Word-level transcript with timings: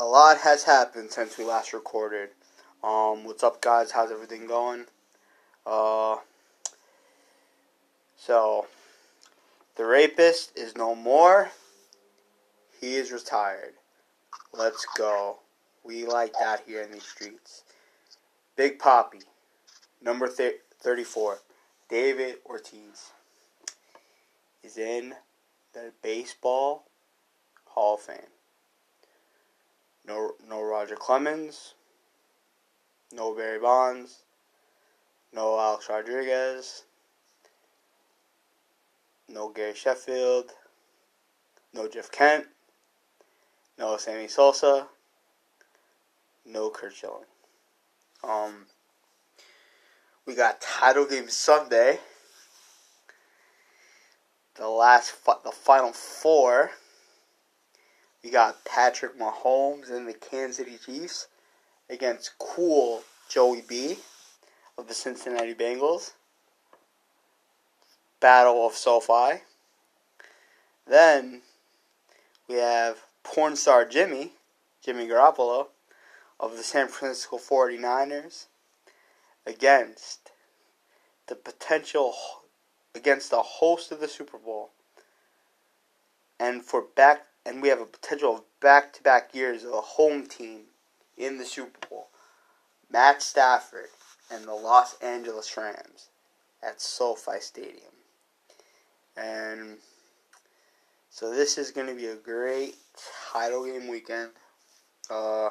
a 0.00 0.04
lot 0.04 0.38
has 0.38 0.64
happened 0.64 1.10
since 1.10 1.36
we 1.36 1.44
last 1.44 1.74
recorded. 1.74 2.30
Um, 2.82 3.24
what's 3.24 3.42
up, 3.42 3.60
guys? 3.60 3.90
How's 3.90 4.10
everything 4.10 4.46
going? 4.46 4.86
Uh, 5.66 6.16
so, 8.16 8.66
the 9.76 9.84
rapist 9.84 10.56
is 10.56 10.74
no 10.74 10.94
more. 10.94 11.50
He 12.80 12.94
is 12.94 13.12
retired. 13.12 13.74
Let's 14.54 14.86
go. 14.96 15.40
We 15.84 16.06
like 16.06 16.32
that 16.40 16.62
here 16.66 16.80
in 16.80 16.92
these 16.92 17.04
streets. 17.04 17.62
Big 18.56 18.78
Papi, 18.78 19.24
number 20.00 20.28
34, 20.28 21.40
David 21.90 22.36
Ortiz, 22.46 23.10
is 24.64 24.78
in 24.78 25.12
the 25.74 25.92
Baseball 26.02 26.86
Hall 27.66 27.96
of 27.96 28.00
Fame. 28.00 28.39
No, 30.10 30.32
no 30.48 30.60
Roger 30.60 30.96
Clemens, 30.96 31.74
no 33.12 33.32
Barry 33.32 33.60
Bonds, 33.60 34.24
no 35.32 35.56
Alex 35.56 35.88
Rodriguez, 35.88 36.82
no 39.28 39.50
Gary 39.50 39.72
Sheffield, 39.72 40.50
no 41.72 41.86
Jeff 41.86 42.10
Kent, 42.10 42.46
no 43.78 43.96
Sammy 43.98 44.26
Sosa, 44.26 44.88
no 46.44 46.70
Curt 46.70 46.92
Schilling. 46.92 47.22
Um, 48.24 48.66
we 50.26 50.34
got 50.34 50.60
title 50.60 51.06
game 51.06 51.28
Sunday. 51.28 52.00
The 54.56 54.66
last, 54.66 55.14
the 55.44 55.52
final 55.52 55.92
four. 55.92 56.72
We 58.22 58.30
got 58.30 58.64
Patrick 58.64 59.18
Mahomes 59.18 59.90
and 59.90 60.06
the 60.06 60.12
Kansas 60.12 60.56
City 60.58 60.78
Chiefs 60.84 61.28
against 61.88 62.38
cool 62.38 63.02
Joey 63.28 63.62
B 63.66 63.96
of 64.76 64.88
the 64.88 64.94
Cincinnati 64.94 65.54
Bengals. 65.54 66.12
Battle 68.20 68.66
of 68.66 68.74
SoFi. 68.74 69.42
Then 70.86 71.42
we 72.48 72.56
have 72.56 72.98
porn 73.22 73.56
star 73.56 73.86
Jimmy, 73.86 74.32
Jimmy 74.84 75.06
Garoppolo, 75.06 75.68
of 76.38 76.56
the 76.56 76.62
San 76.62 76.88
Francisco 76.88 77.38
49ers 77.38 78.46
against 79.46 80.32
the 81.26 81.36
potential 81.36 82.14
against 82.94 83.30
the 83.30 83.42
host 83.42 83.92
of 83.92 84.00
the 84.00 84.08
Super 84.08 84.36
Bowl. 84.36 84.70
And 86.38 86.62
for 86.62 86.82
back 86.82 87.26
and 87.44 87.62
we 87.62 87.68
have 87.68 87.80
a 87.80 87.86
potential 87.86 88.34
of 88.34 88.42
back-to-back 88.60 89.34
years 89.34 89.64
of 89.64 89.72
a 89.72 89.80
home 89.80 90.26
team 90.26 90.62
in 91.16 91.38
the 91.38 91.44
Super 91.44 91.86
Bowl. 91.88 92.08
Matt 92.90 93.22
Stafford 93.22 93.88
and 94.30 94.44
the 94.44 94.54
Los 94.54 94.96
Angeles 95.00 95.56
Rams 95.56 96.08
at 96.62 96.80
SoFi 96.80 97.40
Stadium. 97.40 97.92
And 99.16 99.78
so 101.10 101.34
this 101.34 101.58
is 101.58 101.70
going 101.70 101.86
to 101.86 101.94
be 101.94 102.06
a 102.06 102.16
great 102.16 102.76
title 103.32 103.64
game 103.64 103.88
weekend. 103.88 104.30
Uh, 105.08 105.50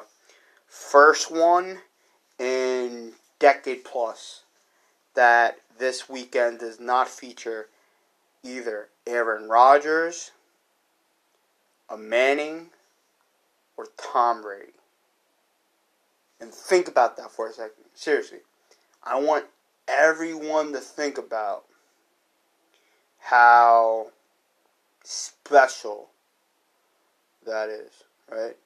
first 0.66 1.30
one 1.30 1.78
in 2.38 3.12
decade 3.38 3.84
plus 3.84 4.42
that 5.14 5.56
this 5.78 6.08
weekend 6.08 6.60
does 6.60 6.80
not 6.80 7.08
feature 7.08 7.68
either 8.42 8.88
Aaron 9.06 9.48
Rodgers, 9.48 10.30
a 11.90 11.96
Manning, 11.96 12.68
or 13.76 13.86
Tom 13.96 14.42
Brady. 14.42 14.72
And 16.40 16.52
think 16.52 16.88
about 16.88 17.16
that 17.16 17.30
for 17.30 17.48
a 17.48 17.52
second. 17.52 17.84
Seriously. 17.94 18.38
I 19.02 19.18
want 19.18 19.46
everyone 19.88 20.72
to 20.72 20.78
think 20.78 21.18
about 21.18 21.64
how 23.18 24.08
special 25.02 26.10
that 27.46 27.68
is, 27.68 27.90
right? 28.30 28.56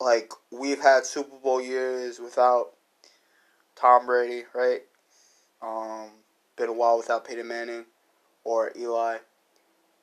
Like 0.00 0.32
we've 0.50 0.80
had 0.80 1.06
Super 1.06 1.36
Bowl 1.42 1.60
years 1.60 2.20
without 2.20 2.72
Tom 3.74 4.06
Brady, 4.06 4.44
right? 4.54 4.82
Um, 5.62 6.10
been 6.56 6.68
a 6.68 6.72
while 6.72 6.98
without 6.98 7.26
Peyton 7.26 7.48
Manning 7.48 7.86
or 8.44 8.72
Eli. 8.76 9.18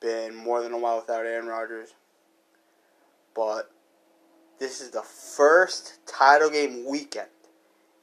Been 0.03 0.35
more 0.35 0.61
than 0.61 0.73
a 0.73 0.77
while 0.77 0.97
without 0.97 1.25
Aaron 1.25 1.47
Rodgers. 1.47 1.93
But 3.33 3.71
this 4.59 4.81
is 4.81 4.91
the 4.91 5.01
first 5.01 5.99
title 6.05 6.49
game 6.49 6.85
weekend 6.85 7.29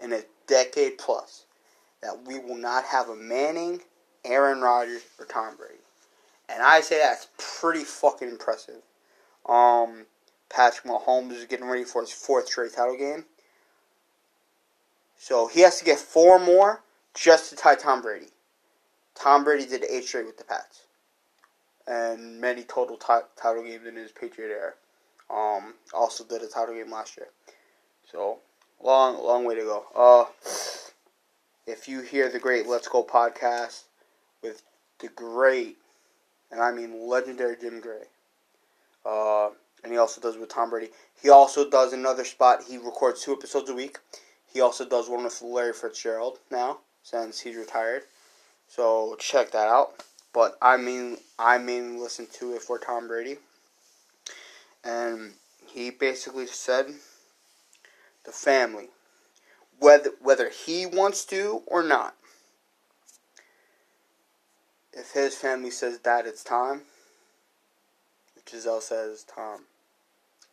in 0.01 0.15
a 0.15 0.23
decade 0.47 0.97
plus 0.97 1.45
that 2.03 2.27
we 2.27 2.39
will 2.39 2.57
not 2.57 2.85
have 2.85 3.11
a 3.11 3.17
Manning, 3.17 3.83
Aaron 4.25 4.63
Rodgers, 4.63 5.03
or 5.19 5.27
Tom 5.27 5.57
Brady. 5.57 5.75
And 6.49 6.63
I 6.63 6.81
say 6.81 6.99
that's 6.99 7.29
pretty 7.37 7.85
fucking 7.85 8.29
impressive. 8.29 8.83
Um, 9.47 10.07
Patrick 10.49 10.91
Mahomes 10.91 11.33
is 11.33 11.45
getting 11.45 11.67
ready 11.67 11.85
for 11.85 12.01
his 12.01 12.11
fourth 12.11 12.49
straight 12.49 12.75
title 12.75 12.97
game. 12.97 13.27
So 15.19 15.49
he 15.49 15.61
has 15.61 15.79
to 15.79 15.85
get 15.85 15.99
four 15.99 16.39
more 16.39 16.83
just 17.13 17.51
to 17.51 17.57
tie 17.57 17.75
Tom 17.75 18.01
Brady. 18.01 18.29
Tom 19.15 19.45
Brady 19.45 19.67
did 19.67 19.85
eight 19.85 20.05
straight 20.05 20.25
with 20.25 20.39
the 20.39 20.45
Pats. 20.45 20.85
And 21.91 22.41
many 22.41 22.63
total 22.63 22.97
t- 22.97 23.27
title 23.41 23.65
games 23.65 23.87
in 23.87 23.97
his 23.97 24.13
Patriot 24.13 24.51
era. 24.51 24.73
Um, 25.29 25.75
also 25.93 26.25
did 26.25 26.43
a 26.43 26.47
title 26.47 26.75
game 26.75 26.91
last 26.91 27.17
year. 27.17 27.29
So, 28.11 28.39
long, 28.83 29.23
long 29.23 29.45
way 29.45 29.57
to 29.57 29.63
go. 29.63 29.85
Uh, 29.95 30.25
if 31.67 31.89
you 31.89 32.01
hear 32.01 32.29
the 32.29 32.39
great 32.39 32.67
Let's 32.67 32.89
Go 32.89 33.05
podcast 33.05 33.83
with 34.43 34.63
the 35.01 35.09
great, 35.09 35.79
and 36.51 36.61
I 36.61 36.73
mean 36.73 37.09
legendary 37.09 37.57
Jim 37.61 37.81
Gray, 37.81 38.05
uh, 39.07 39.51
and 39.83 39.93
he 39.93 39.99
also 39.99 40.21
does 40.21 40.37
with 40.37 40.49
Tom 40.49 40.71
Brady. 40.71 40.91
He 41.23 41.31
also 41.31 41.69
does 41.69 41.93
another 41.93 42.25
spot. 42.25 42.65
He 42.69 42.77
records 42.77 43.23
two 43.23 43.33
episodes 43.33 43.71
a 43.71 43.75
week. 43.75 43.99
He 44.53 44.61
also 44.61 44.85
does 44.85 45.09
one 45.09 45.25
with 45.25 45.41
Larry 45.43 45.73
Fitzgerald 45.73 46.39
now 46.51 46.79
since 47.03 47.41
he's 47.41 47.57
retired. 47.57 48.03
So 48.69 49.17
check 49.19 49.53
that 49.53 49.69
out. 49.69 50.05
But 50.33 50.57
I 50.63 50.77
mean, 50.77 51.19
I 51.39 51.59
mainly 51.59 51.99
listen 51.99 52.27
to 52.35 52.55
it 52.55 52.63
for 52.63 52.79
Tom 52.79 53.09
Brady, 53.09 53.39
and 54.85 55.33
he 55.67 55.91
basically 55.91 56.47
said 56.47 56.87
the 58.25 58.33
family, 58.33 58.89
whether 59.79 60.11
whether 60.21 60.51
he 60.51 60.87
wants 60.87 61.25
to 61.27 61.63
or 61.67 61.83
not. 61.83 62.15
If 64.93 65.13
his 65.13 65.37
family 65.37 65.71
says 65.71 66.01
that 66.01 66.27
it's 66.27 66.43
time, 66.43 66.83
Gisele 68.51 68.81
says, 68.81 69.25
Tom, 69.25 69.63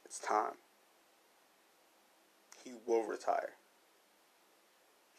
it's 0.05 0.19
time. 0.19 0.53
He 2.63 2.73
will 2.85 3.03
retire. 3.03 3.53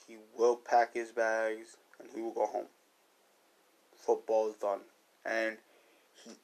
He 0.07 0.17
will 0.37 0.57
pack 0.57 0.95
his 0.95 1.11
bags 1.11 1.77
and 1.99 2.09
he 2.15 2.21
will 2.21 2.33
go 2.33 2.47
home. 2.47 2.67
Football 4.09 4.49
is 4.49 4.57
done. 4.57 4.81
And 5.23 5.59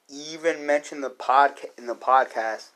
he 0.06 0.34
even 0.34 0.66
mentioned 0.66 1.02
the 1.02 1.08
podca- 1.08 1.76
in 1.78 1.86
the 1.86 1.94
podcast. 1.94 2.66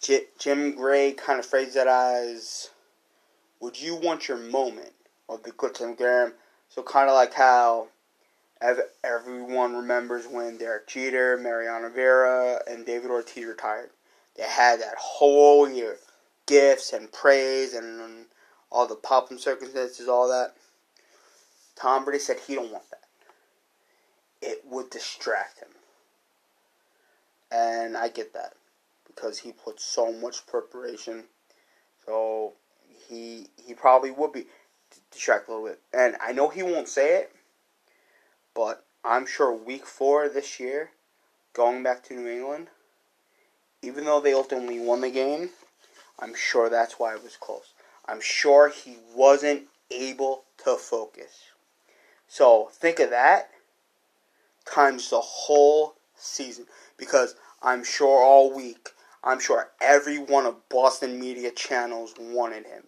J- 0.00 0.28
Jim 0.38 0.76
Gray 0.76 1.10
kind 1.10 1.40
of 1.40 1.46
phrased 1.46 1.74
it 1.74 1.88
as, 1.88 2.70
"Would 3.58 3.80
you 3.80 3.96
want 3.96 4.28
your 4.28 4.36
moment 4.36 4.94
of 5.28 5.42
the 5.42 5.50
Tim 5.74 5.96
Graham?" 5.96 6.34
So 6.68 6.84
kind 6.84 7.08
of 7.08 7.16
like 7.16 7.34
how 7.34 7.88
everyone 9.02 9.74
remembers 9.74 10.28
when 10.28 10.56
Derek 10.56 10.86
Jeter, 10.86 11.36
Mariano 11.36 11.88
Rivera, 11.88 12.62
and 12.68 12.86
David 12.86 13.10
Ortiz 13.10 13.44
retired. 13.44 13.90
They 14.36 14.44
had 14.44 14.80
that 14.80 14.98
whole 14.98 15.68
year, 15.68 15.98
gifts 16.46 16.92
and 16.92 17.10
praise 17.10 17.74
and, 17.74 18.00
and 18.00 18.26
all 18.70 18.86
the 18.86 18.94
pop 18.94 19.32
and 19.32 19.40
circumstances, 19.40 20.06
all 20.06 20.28
that. 20.28 20.54
Tom 21.74 22.04
Brady 22.04 22.20
said 22.20 22.38
he 22.38 22.54
don't 22.54 22.70
want 22.70 22.88
that. 22.90 23.01
It 24.42 24.64
would 24.66 24.90
distract 24.90 25.60
him. 25.60 25.68
And 27.50 27.96
I 27.96 28.08
get 28.08 28.34
that 28.34 28.54
because 29.06 29.38
he 29.38 29.52
put 29.52 29.80
so 29.80 30.12
much 30.12 30.46
preparation. 30.46 31.24
So 32.04 32.54
he 33.08 33.48
he 33.56 33.74
probably 33.74 34.10
would 34.10 34.32
be 34.32 34.46
distracted 35.10 35.50
a 35.50 35.54
little 35.54 35.68
bit. 35.68 35.80
And 35.92 36.16
I 36.20 36.32
know 36.32 36.48
he 36.48 36.62
won't 36.62 36.88
say 36.88 37.16
it, 37.16 37.32
but 38.54 38.84
I'm 39.04 39.26
sure 39.26 39.52
week 39.52 39.86
four 39.86 40.28
this 40.28 40.58
year, 40.58 40.90
going 41.52 41.82
back 41.82 42.02
to 42.04 42.14
New 42.14 42.28
England, 42.28 42.68
even 43.82 44.04
though 44.04 44.20
they 44.20 44.32
ultimately 44.32 44.80
won 44.80 45.00
the 45.00 45.10
game, 45.10 45.50
I'm 46.18 46.34
sure 46.34 46.68
that's 46.68 46.98
why 46.98 47.14
it 47.14 47.22
was 47.22 47.36
close. 47.36 47.74
I'm 48.06 48.20
sure 48.20 48.68
he 48.68 48.96
wasn't 49.14 49.64
able 49.90 50.44
to 50.64 50.76
focus. 50.76 51.50
So 52.28 52.70
think 52.72 52.98
of 52.98 53.10
that 53.10 53.50
times 54.64 55.10
the 55.10 55.20
whole 55.20 55.94
season. 56.14 56.66
Because 56.96 57.34
I'm 57.62 57.84
sure 57.84 58.22
all 58.22 58.54
week 58.54 58.90
I'm 59.24 59.38
sure 59.38 59.70
every 59.80 60.18
one 60.18 60.46
of 60.46 60.68
Boston 60.68 61.20
media 61.20 61.52
channels 61.52 62.14
wanted 62.18 62.66
him. 62.66 62.84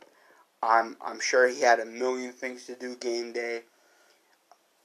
I'm 0.63 0.97
I'm 1.01 1.21
sure 1.21 1.49
he 1.49 1.61
had 1.61 1.81
a 1.81 1.85
million 1.85 2.33
things 2.33 2.67
to 2.67 2.75
do 2.75 2.97
game 2.97 3.33
day. 3.33 3.63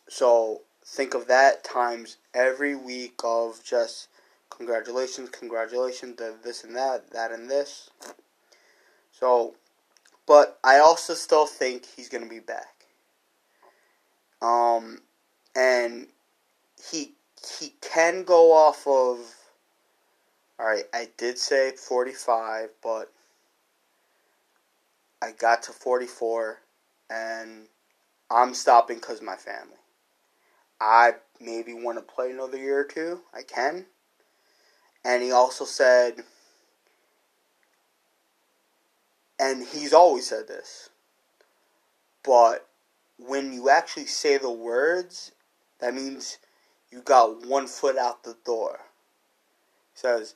So 0.07 0.61
think 0.85 1.13
of 1.13 1.27
that 1.27 1.63
times 1.63 2.17
every 2.33 2.75
week 2.75 3.19
of 3.23 3.63
just 3.63 4.09
congratulations, 4.49 5.29
congratulations, 5.29 6.19
this 6.43 6.63
and 6.63 6.75
that, 6.75 7.11
that 7.11 7.31
and 7.31 7.49
this. 7.49 7.89
So, 9.11 9.55
but 10.27 10.59
I 10.63 10.79
also 10.79 11.13
still 11.13 11.45
think 11.45 11.85
he's 11.85 12.09
going 12.09 12.23
to 12.23 12.29
be 12.29 12.39
back. 12.39 12.85
Um, 14.41 15.01
and 15.55 16.07
he 16.91 17.13
he 17.57 17.73
can 17.81 18.23
go 18.23 18.53
off 18.53 18.85
of. 18.87 19.19
All 20.59 20.65
right, 20.65 20.83
I 20.93 21.07
did 21.17 21.37
say 21.37 21.71
45, 21.71 22.69
but 22.83 23.13
I 25.21 25.31
got 25.31 25.63
to 25.63 25.71
44, 25.71 26.59
and 27.09 27.67
I'm 28.29 28.53
stopping 28.53 28.97
because 28.97 29.21
my 29.21 29.37
family. 29.37 29.77
I 30.81 31.15
maybe 31.39 31.73
want 31.73 31.97
to 31.97 32.01
play 32.13 32.31
another 32.31 32.57
year 32.57 32.79
or 32.79 32.83
two. 32.83 33.21
I 33.33 33.43
can. 33.43 33.85
And 35.03 35.23
he 35.23 35.31
also 35.31 35.63
said, 35.63 36.23
and 39.39 39.65
he's 39.65 39.93
always 39.93 40.27
said 40.27 40.47
this, 40.47 40.89
but 42.23 42.67
when 43.17 43.53
you 43.53 43.69
actually 43.69 44.05
say 44.05 44.37
the 44.37 44.51
words, 44.51 45.31
that 45.79 45.93
means 45.93 46.37
you 46.91 47.01
got 47.01 47.45
one 47.45 47.67
foot 47.67 47.97
out 47.97 48.23
the 48.23 48.37
door. 48.45 48.79
He 49.93 49.99
says, 49.99 50.35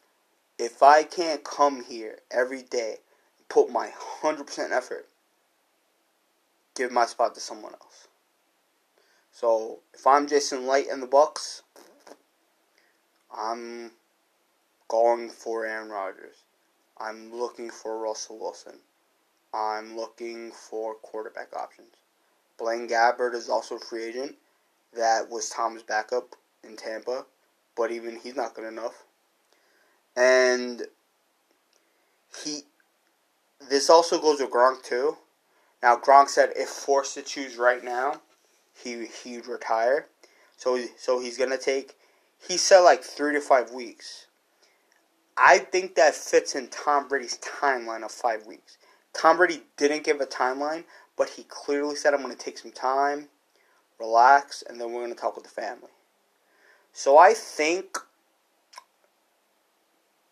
if 0.59 0.83
I 0.83 1.03
can't 1.03 1.43
come 1.43 1.83
here 1.83 2.19
every 2.31 2.61
day, 2.61 2.97
and 3.37 3.49
put 3.49 3.71
my 3.71 3.89
100% 4.21 4.71
effort, 4.71 5.07
give 6.75 6.91
my 6.91 7.05
spot 7.05 7.33
to 7.35 7.41
someone 7.41 7.73
else. 7.73 8.07
So 9.31 9.79
if 9.93 10.05
I'm 10.05 10.27
Jason 10.27 10.67
Licht 10.67 10.91
in 10.91 10.99
the 10.99 11.07
Bucs, 11.07 11.61
I'm 13.35 13.91
going 14.87 15.29
for 15.29 15.65
Aaron 15.65 15.89
Rodgers. 15.89 16.43
I'm 16.99 17.33
looking 17.33 17.71
for 17.71 17.97
Russell 17.97 18.39
Wilson. 18.39 18.77
I'm 19.53 19.95
looking 19.95 20.51
for 20.51 20.93
quarterback 20.95 21.55
options. 21.55 21.95
Blaine 22.59 22.87
Gabbert 22.87 23.33
is 23.33 23.49
also 23.49 23.75
a 23.75 23.79
free 23.79 24.03
agent. 24.03 24.35
That 24.93 25.29
was 25.29 25.49
Tom's 25.49 25.81
backup 25.81 26.35
in 26.63 26.75
Tampa, 26.75 27.25
but 27.75 27.91
even 27.91 28.17
he's 28.17 28.35
not 28.35 28.53
good 28.53 28.65
enough. 28.65 29.03
And 30.15 30.83
he, 32.43 32.61
this 33.69 33.89
also 33.89 34.19
goes 34.19 34.39
with 34.39 34.51
Gronk 34.51 34.83
too. 34.83 35.17
Now 35.81 35.97
Gronk 35.97 36.29
said 36.29 36.51
if 36.55 36.69
forced 36.69 37.15
to 37.15 37.21
choose 37.21 37.57
right 37.57 37.83
now, 37.83 38.21
he 38.73 39.07
he'd 39.23 39.47
retire. 39.47 40.07
So 40.57 40.79
so 40.97 41.19
he's 41.19 41.37
gonna 41.37 41.57
take. 41.57 41.97
He 42.47 42.57
said 42.57 42.79
like 42.79 43.03
three 43.03 43.33
to 43.33 43.41
five 43.41 43.71
weeks. 43.71 44.27
I 45.35 45.57
think 45.57 45.95
that 45.95 46.13
fits 46.13 46.55
in 46.55 46.67
Tom 46.67 47.07
Brady's 47.07 47.39
timeline 47.39 48.03
of 48.03 48.11
five 48.11 48.45
weeks. 48.45 48.77
Tom 49.13 49.37
Brady 49.37 49.63
didn't 49.77 50.03
give 50.03 50.21
a 50.21 50.25
timeline, 50.25 50.83
but 51.17 51.29
he 51.29 51.43
clearly 51.43 51.95
said, 51.95 52.13
I'm 52.13 52.21
going 52.21 52.35
to 52.35 52.39
take 52.39 52.57
some 52.57 52.71
time, 52.71 53.29
relax, 53.99 54.63
and 54.67 54.79
then 54.79 54.91
we're 54.91 55.01
going 55.01 55.13
to 55.13 55.19
talk 55.19 55.35
with 55.35 55.45
the 55.45 55.49
family. 55.49 55.89
So 56.93 57.17
I 57.17 57.33
think 57.33 57.97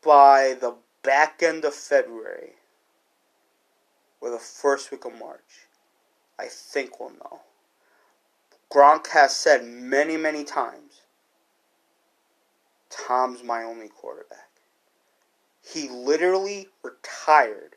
by 0.03 0.55
the 0.61 0.75
back 1.01 1.41
end 1.41 1.65
of 1.65 1.73
February 1.73 2.53
or 4.21 4.29
the 4.29 4.37
first 4.37 4.91
week 4.91 5.03
of 5.03 5.17
March, 5.17 5.67
I 6.39 6.45
think 6.45 6.99
we'll 6.99 7.09
know. 7.09 7.41
Gronk 8.71 9.07
has 9.07 9.35
said 9.35 9.65
many, 9.65 10.17
many 10.17 10.43
times, 10.43 11.01
Tom's 12.91 13.43
my 13.43 13.63
only 13.63 13.89
quarterback. 13.89 14.49
He 15.67 15.89
literally 15.89 16.67
retired 16.83 17.75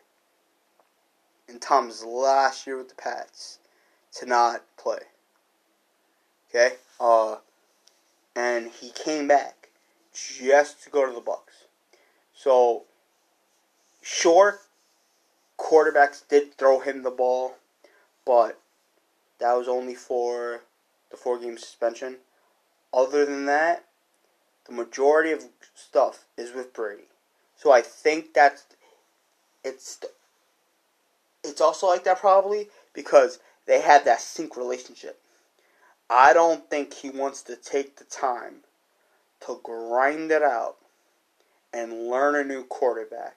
in 1.48 1.58
Tom's 1.58 2.04
last 2.04 2.66
year 2.66 2.76
with 2.76 2.90
the 2.90 2.94
Pats 2.94 3.58
to 4.16 4.26
not 4.26 4.62
play. 4.76 5.00
Okay? 6.50 6.74
Uh 7.00 7.36
and 8.36 8.70
he 8.70 8.90
came 8.90 9.28
back 9.28 9.68
just 10.12 10.82
to 10.84 10.90
go 10.90 11.06
to 11.06 11.12
the 11.12 11.20
Bucs. 11.20 11.66
So 12.34 12.84
sure 14.02 14.60
quarterbacks 15.58 16.26
did 16.28 16.54
throw 16.54 16.80
him 16.80 17.02
the 17.02 17.10
ball, 17.10 17.54
but 18.24 18.60
that 19.38 19.54
was 19.54 19.68
only 19.68 19.94
for 19.94 20.62
the 21.10 21.16
four 21.16 21.38
game 21.38 21.58
suspension. 21.58 22.16
Other 22.92 23.24
than 23.24 23.46
that, 23.46 23.84
the 24.66 24.72
majority 24.72 25.32
of 25.32 25.44
stuff 25.74 26.24
is 26.36 26.52
with 26.52 26.72
Brady. 26.72 27.08
So 27.56 27.72
I 27.72 27.82
think 27.82 28.34
that's 28.34 28.64
it's 29.64 30.00
it's 31.42 31.60
also 31.60 31.86
like 31.86 32.04
that 32.04 32.18
probably 32.18 32.68
because 32.92 33.38
they 33.66 33.80
have 33.80 34.04
that 34.04 34.20
sync 34.20 34.56
relationship. 34.56 35.20
I 36.08 36.32
don't 36.32 36.68
think 36.68 36.94
he 36.94 37.10
wants 37.10 37.42
to 37.44 37.56
take 37.56 37.96
the 37.96 38.04
time 38.04 38.56
to 39.46 39.60
grind 39.62 40.30
it 40.30 40.42
out 40.42 40.76
and 41.72 42.08
learn 42.08 42.36
a 42.36 42.44
new 42.44 42.64
quarterback 42.64 43.36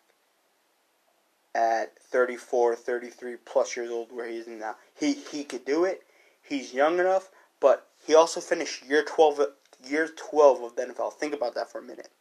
at 1.56 1.98
34, 2.00 2.76
33 2.76 3.36
plus 3.46 3.76
years 3.76 3.90
old 3.90 4.12
where 4.12 4.28
he 4.28 4.38
is 4.38 4.48
now. 4.48 4.76
He 4.98 5.14
he 5.14 5.44
could 5.44 5.66
do 5.66 5.86
it. 5.86 6.04
He's 6.42 6.74
young 6.74 7.00
enough, 7.00 7.32
but 7.60 7.88
he 8.06 8.14
also 8.14 8.40
finished 8.40 8.86
year 8.86 9.04
12 9.04 9.42
year 9.86 10.08
12 10.08 10.62
of 10.62 10.76
the 10.76 10.84
NFL. 10.84 11.14
Think 11.14 11.34
about 11.34 11.56
that 11.56 11.72
for 11.72 11.80
a 11.80 11.84
minute. 11.84 12.12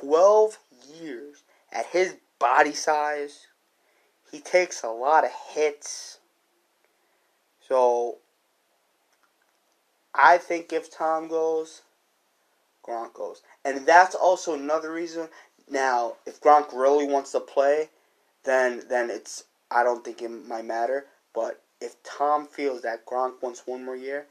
12 0.00 0.58
years 1.00 1.42
at 1.72 1.86
his 1.86 2.16
body 2.38 2.72
size. 2.72 3.48
He 4.30 4.40
takes 4.40 4.82
a 4.82 4.88
lot 4.88 5.24
of 5.24 5.30
hits. 5.54 6.18
So 7.68 8.18
I 10.14 10.38
think 10.38 10.72
if 10.72 10.90
Tom 10.90 11.28
goes, 11.28 11.82
Gronk 12.86 13.14
goes. 13.14 13.42
And 13.64 13.86
that's 13.86 14.14
also 14.14 14.54
another 14.54 14.92
reason. 14.92 15.28
Now, 15.68 16.14
if 16.26 16.40
Gronk 16.40 16.72
really 16.72 17.06
wants 17.06 17.32
to 17.32 17.40
play, 17.40 17.88
then 18.44 18.82
then 18.88 19.10
it's 19.10 19.44
I 19.70 19.82
don't 19.82 20.04
think 20.04 20.22
it 20.22 20.28
might 20.28 20.64
matter. 20.64 21.06
But 21.34 21.60
if 21.80 21.96
Tom 22.02 22.46
feels 22.46 22.82
that 22.82 23.06
Gronk 23.06 23.42
wants 23.42 23.66
one 23.66 23.84
more 23.84 23.96
year, 23.96 24.26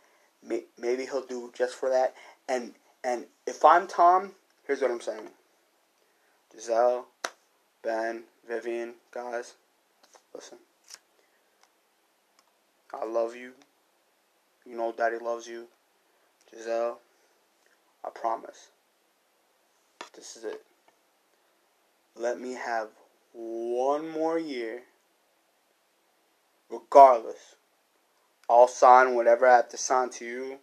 may, 0.47 0.63
maybe 0.77 1.05
he'll 1.05 1.25
do 1.25 1.51
just 1.55 1.75
for 1.75 1.89
that. 1.89 2.13
And 2.47 2.73
and 3.03 3.25
if 3.45 3.65
I'm 3.65 3.87
Tom, 3.87 4.31
here's 4.65 4.81
what 4.81 4.91
I'm 4.91 5.01
saying. 5.01 5.29
Gisele, 6.53 7.05
Ben, 7.83 8.23
Vivian, 8.47 8.93
guys, 9.11 9.55
listen. 10.33 10.59
I 12.93 13.05
love 13.05 13.35
you. 13.35 13.53
You 14.73 14.79
know 14.79 14.91
Daddy 14.91 15.19
loves 15.19 15.45
you. 15.45 15.67
Gisele, 16.49 16.97
I 18.03 18.09
promise. 18.09 18.69
This 20.15 20.35
is 20.35 20.45
it. 20.45 20.63
Let 22.15 22.41
me 22.41 22.53
have 22.53 22.87
one 23.33 24.09
more 24.09 24.39
year. 24.39 24.81
Regardless. 26.71 27.53
I'll 28.49 28.67
sign 28.67 29.13
whatever 29.13 29.47
I 29.47 29.57
have 29.57 29.69
to 29.69 29.77
sign 29.77 30.09
to 30.09 30.25
you. 30.25 30.57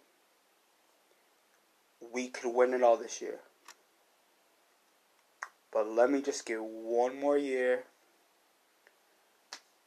We 2.11 2.27
could 2.27 2.53
win 2.53 2.73
it 2.73 2.83
all 2.83 2.97
this 2.97 3.21
year. 3.21 3.39
But 5.71 5.87
let 5.87 6.11
me 6.11 6.21
just 6.21 6.45
get 6.45 6.61
one 6.61 7.17
more 7.17 7.37
year, 7.37 7.83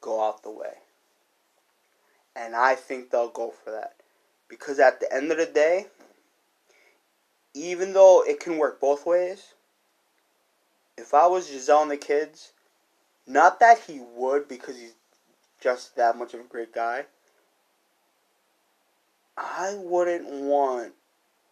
go 0.00 0.26
out 0.26 0.42
the 0.42 0.50
way. 0.50 0.78
And 2.34 2.56
I 2.56 2.74
think 2.74 3.10
they'll 3.10 3.28
go 3.28 3.50
for 3.50 3.70
that. 3.70 3.96
Because 4.48 4.78
at 4.78 5.00
the 5.00 5.12
end 5.12 5.32
of 5.32 5.38
the 5.38 5.46
day, 5.46 5.86
even 7.54 7.92
though 7.92 8.22
it 8.26 8.40
can 8.40 8.58
work 8.58 8.80
both 8.80 9.06
ways, 9.06 9.54
if 10.96 11.14
I 11.14 11.26
was 11.26 11.50
Gisele 11.50 11.82
and 11.82 11.90
the 11.90 11.96
kids, 11.96 12.52
not 13.26 13.60
that 13.60 13.80
he 13.80 14.00
would 14.14 14.48
because 14.48 14.76
he's 14.76 14.94
just 15.60 15.96
that 15.96 16.16
much 16.16 16.34
of 16.34 16.40
a 16.40 16.44
great 16.44 16.74
guy, 16.74 17.06
I 19.36 19.74
wouldn't 19.76 20.30
want 20.30 20.92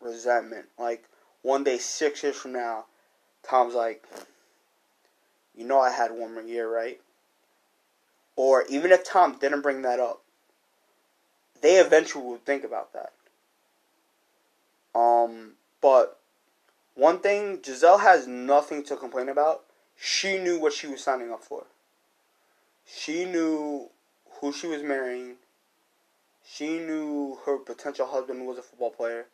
resentment. 0.00 0.66
Like, 0.78 1.08
one 1.42 1.64
day, 1.64 1.78
six 1.78 2.22
years 2.22 2.36
from 2.36 2.52
now, 2.52 2.86
Tom's 3.42 3.74
like, 3.74 4.04
you 5.54 5.64
know 5.64 5.80
I 5.80 5.90
had 5.90 6.12
one 6.12 6.34
more 6.34 6.42
year, 6.42 6.72
right? 6.72 7.00
Or 8.36 8.64
even 8.68 8.92
if 8.92 9.04
Tom 9.04 9.38
didn't 9.40 9.60
bring 9.62 9.82
that 9.82 10.00
up, 10.00 10.21
they 11.62 11.76
eventually 11.76 12.24
would 12.24 12.44
think 12.44 12.64
about 12.64 12.92
that. 12.92 13.12
Um, 14.94 15.52
but 15.80 16.18
one 16.94 17.20
thing, 17.20 17.60
Gisele 17.62 17.98
has 17.98 18.26
nothing 18.26 18.84
to 18.84 18.96
complain 18.96 19.28
about. 19.28 19.62
she 19.96 20.38
knew 20.38 20.58
what 20.58 20.72
she 20.72 20.86
was 20.88 21.02
signing 21.02 21.30
up 21.32 21.44
for. 21.44 21.66
She 22.84 23.24
knew 23.24 23.90
who 24.40 24.52
she 24.52 24.66
was 24.66 24.82
marrying. 24.82 25.36
She 26.44 26.78
knew 26.78 27.38
her 27.46 27.56
potential 27.58 28.06
husband 28.06 28.46
was 28.46 28.58
a 28.58 28.62
football 28.62 28.90
player. 28.90 29.26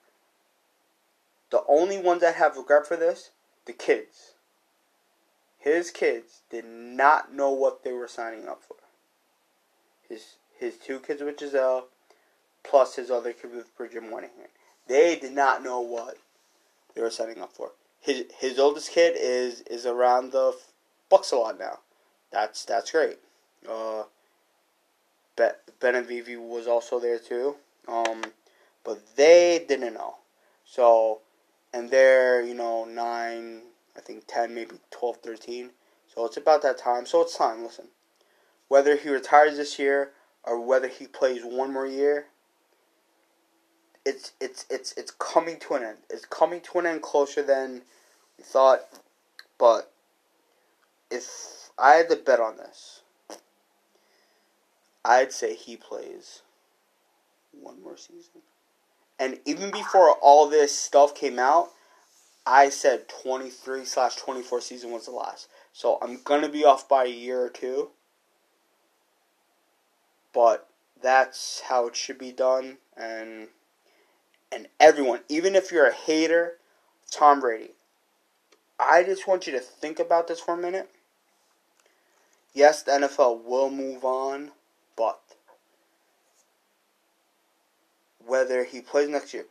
The 1.51 1.63
only 1.67 1.99
ones 1.99 2.21
that 2.21 2.35
have 2.35 2.57
regret 2.57 2.87
for 2.87 2.97
this, 2.97 3.31
the 3.65 3.73
kids. 3.73 4.35
His 5.59 5.91
kids 5.91 6.43
did 6.51 6.67
not 6.67 7.33
know 7.33 7.51
what 7.51 7.83
they 7.83 7.93
were 7.93 8.09
signing 8.09 8.47
up 8.47 8.63
for. 8.63 8.77
His 10.09 10.37
his 10.59 10.77
two 10.77 11.01
kids 11.01 11.23
with 11.23 11.39
Gisele, 11.39 11.87
plus 12.65 12.97
his 12.97 13.11
other 13.11 13.33
kid 13.33 13.55
with 13.55 13.77
Bridget 13.77 14.03
Moynahan. 14.03 14.49
They 14.87 15.17
did 15.17 15.33
not 15.33 15.63
know 15.63 15.81
what 15.81 16.17
they 16.95 17.03
were 17.03 17.11
signing 17.11 17.43
up 17.43 17.53
for. 17.53 17.73
His 18.01 18.25
his 18.39 18.59
oldest 18.59 18.91
kid 18.93 19.15
is 19.19 19.63
is 19.63 19.87
around 19.87 20.33
the 20.33 20.57
Bucs 21.11 21.33
a 21.33 21.37
lot 21.37 21.59
now. 21.59 21.81
That's 22.31 22.65
that's 22.65 22.91
great. 22.91 23.19
Uh, 23.69 24.05
Benavivi 25.81 26.37
was 26.37 26.67
also 26.67 26.99
there 26.99 27.19
too. 27.19 27.57
Um, 27.87 28.23
but 28.85 29.17
they 29.17 29.65
didn't 29.69 29.95
know. 29.95 30.17
So, 30.65 31.21
and 31.73 31.91
they're, 31.91 32.43
you 32.43 32.55
know, 32.55 32.85
9, 32.85 33.63
I 33.97 34.01
think 34.01 34.25
10, 34.27 34.55
maybe 34.55 34.77
12, 34.91 35.17
13. 35.19 35.71
So 36.15 36.27
it's 36.27 36.37
about 36.37 36.63
that 36.63 36.79
time. 36.79 37.07
So 37.07 37.23
it's 37.23 37.37
time, 37.37 37.63
listen. 37.63 37.89
Whether 38.69 38.97
he 38.97 39.09
retires 39.09 39.57
this 39.57 39.79
year 39.79 40.13
or 40.45 40.61
whether 40.61 40.89
he 40.89 41.07
plays 41.07 41.43
one 41.43 41.73
more 41.73 41.87
year, 41.87 42.27
it's 44.09 44.33
it's 44.41 44.65
it's 44.71 44.95
it's 44.97 45.11
coming 45.11 45.59
to 45.61 45.75
an 45.75 45.83
end. 45.83 45.99
It's 46.09 46.25
coming 46.25 46.63
to 46.63 46.79
an 46.79 46.87
end 46.87 47.03
closer 47.03 47.43
than 47.43 47.83
we 48.39 48.45
thought. 48.45 48.81
But 49.59 49.93
if 51.11 51.71
I 51.79 51.93
had 51.97 52.09
to 52.09 52.17
bet 52.17 52.41
on 52.41 52.57
this, 52.57 53.03
I'd 55.05 55.33
say 55.33 55.55
he 55.55 55.77
plays 55.77 56.41
one 57.53 57.83
more 57.83 57.99
season. 57.99 58.41
And 59.21 59.41
even 59.45 59.71
before 59.71 60.13
all 60.13 60.49
this 60.49 60.77
stuff 60.77 61.15
came 61.15 61.39
out, 61.39 61.69
I 62.47 62.71
said 62.71 63.09
23 63.09 63.85
slash 63.85 64.17
24 64.17 64.63
season 64.63 64.91
was 64.91 65.05
the 65.05 65.11
last. 65.11 65.49
So 65.75 65.99
I'm 66.01 66.23
going 66.23 66.43
to 66.43 66.49
be 66.49 66.65
off 66.65 66.89
by 66.89 67.05
a 67.05 67.09
year 67.09 67.43
or 67.43 67.51
two. 67.51 67.91
But 70.33 70.69
that's 71.03 71.63
how 71.69 71.89
it 71.89 71.97
should 71.97 72.19
be 72.19 72.33
done. 72.33 72.79
And 72.97 73.49
and 74.53 74.69
everyone, 74.81 75.21
even 75.29 75.55
if 75.55 75.73
you're 75.73 75.89
a 75.89 75.95
hater, 75.95 76.55
Tom 77.11 77.41
Brady, 77.41 77.71
I 78.79 79.03
just 79.03 79.27
want 79.27 79.47
you 79.47 79.53
to 79.53 79.61
think 79.61 79.99
about 79.99 80.29
this 80.29 80.41
for 80.41 80.55
a 80.55 80.59
minute. 80.59 80.91
Yes, 82.55 82.83
the 82.83 82.93
NFL 82.93 83.45
will 83.45 83.71
move 83.71 84.05
on 84.05 84.51
but 84.99 85.21
whether 88.27 88.65
he 88.65 88.81
plays 88.81 89.09
next 89.09 89.33
year, 89.33 89.47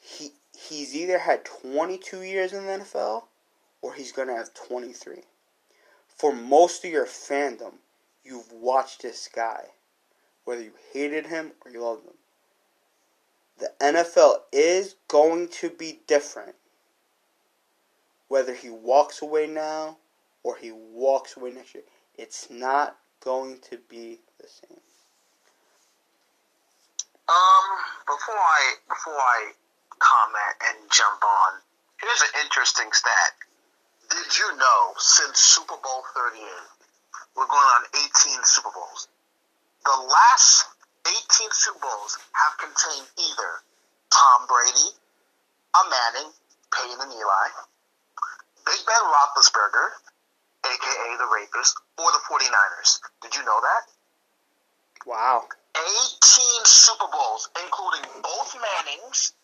he 0.00 0.30
he's 0.56 0.94
either 0.94 1.18
had 1.18 1.44
22 1.44 2.22
years 2.22 2.52
in 2.52 2.64
the 2.64 2.72
NFL 2.72 3.24
or 3.82 3.94
he's 3.94 4.12
going 4.12 4.28
to 4.28 4.36
have 4.36 4.54
23. 4.54 5.24
For 6.06 6.32
most 6.32 6.84
of 6.84 6.92
your 6.92 7.06
fandom, 7.06 7.74
you've 8.24 8.52
watched 8.52 9.02
this 9.02 9.28
guy, 9.34 9.64
whether 10.44 10.62
you 10.62 10.72
hated 10.92 11.26
him 11.26 11.50
or 11.64 11.72
you 11.72 11.82
loved 11.82 12.06
him. 12.06 12.14
The 13.58 13.70
NFL 13.80 14.36
is 14.52 14.96
going 15.08 15.48
to 15.60 15.70
be 15.70 16.00
different 16.06 16.56
whether 18.28 18.54
he 18.54 18.70
walks 18.70 19.22
away 19.22 19.46
now 19.46 19.96
or 20.42 20.56
he 20.56 20.72
walks 20.72 21.36
away 21.36 21.52
next 21.52 21.74
year. 21.74 21.84
It's 22.16 22.50
not 22.50 22.96
going 23.24 23.58
to 23.70 23.78
be 23.88 24.20
the 24.40 24.48
same? 24.48 24.80
Um, 27.28 27.66
before 28.06 28.36
I 28.36 28.74
before 28.88 29.16
I 29.16 29.52
comment 29.98 30.54
and 30.68 30.90
jump 30.90 31.22
on, 31.24 31.52
here's 32.00 32.20
an 32.20 32.44
interesting 32.44 32.92
stat. 32.92 33.32
Did 34.10 34.36
you 34.36 34.56
know 34.58 34.92
since 34.98 35.38
Super 35.38 35.80
Bowl 35.82 36.04
38, 36.14 36.44
we're 37.36 37.48
going 37.48 37.70
on 37.80 37.84
18 37.94 38.44
Super 38.44 38.68
Bowls. 38.74 39.08
The 39.84 39.96
last 40.04 40.66
18 41.06 41.52
Super 41.52 41.80
Bowls 41.80 42.18
have 42.32 42.56
contained 42.58 43.08
either 43.18 43.50
Tom 44.10 44.46
Brady, 44.48 44.88
a 45.74 45.82
Manning, 45.90 46.32
Peyton 46.72 47.00
and 47.00 47.12
Eli, 47.12 47.46
Big 48.64 48.80
Ben 48.86 49.04
Roethlisberger, 49.04 49.86
aka 50.64 51.08
the 51.18 51.28
Rapist, 51.28 51.76
or 51.98 52.08
the 52.12 52.22
49ers. 52.24 53.00
Did 53.20 53.34
you 53.36 53.44
know 53.44 53.60
that? 53.60 53.82
Wow. 55.06 55.44
18 55.76 56.64
Super 56.64 57.06
Bowls, 57.12 57.50
including 57.60 58.08
both 58.22 58.56
Mannings, 58.56 59.34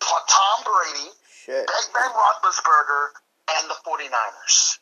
Tom 0.00 0.58
Brady, 0.64 1.10
Shit. 1.28 1.66
Big 1.66 1.86
Ben 1.92 2.08
Roethlisberger, 2.08 3.20
and 3.58 3.68
the 3.68 3.76
49ers. 3.84 4.78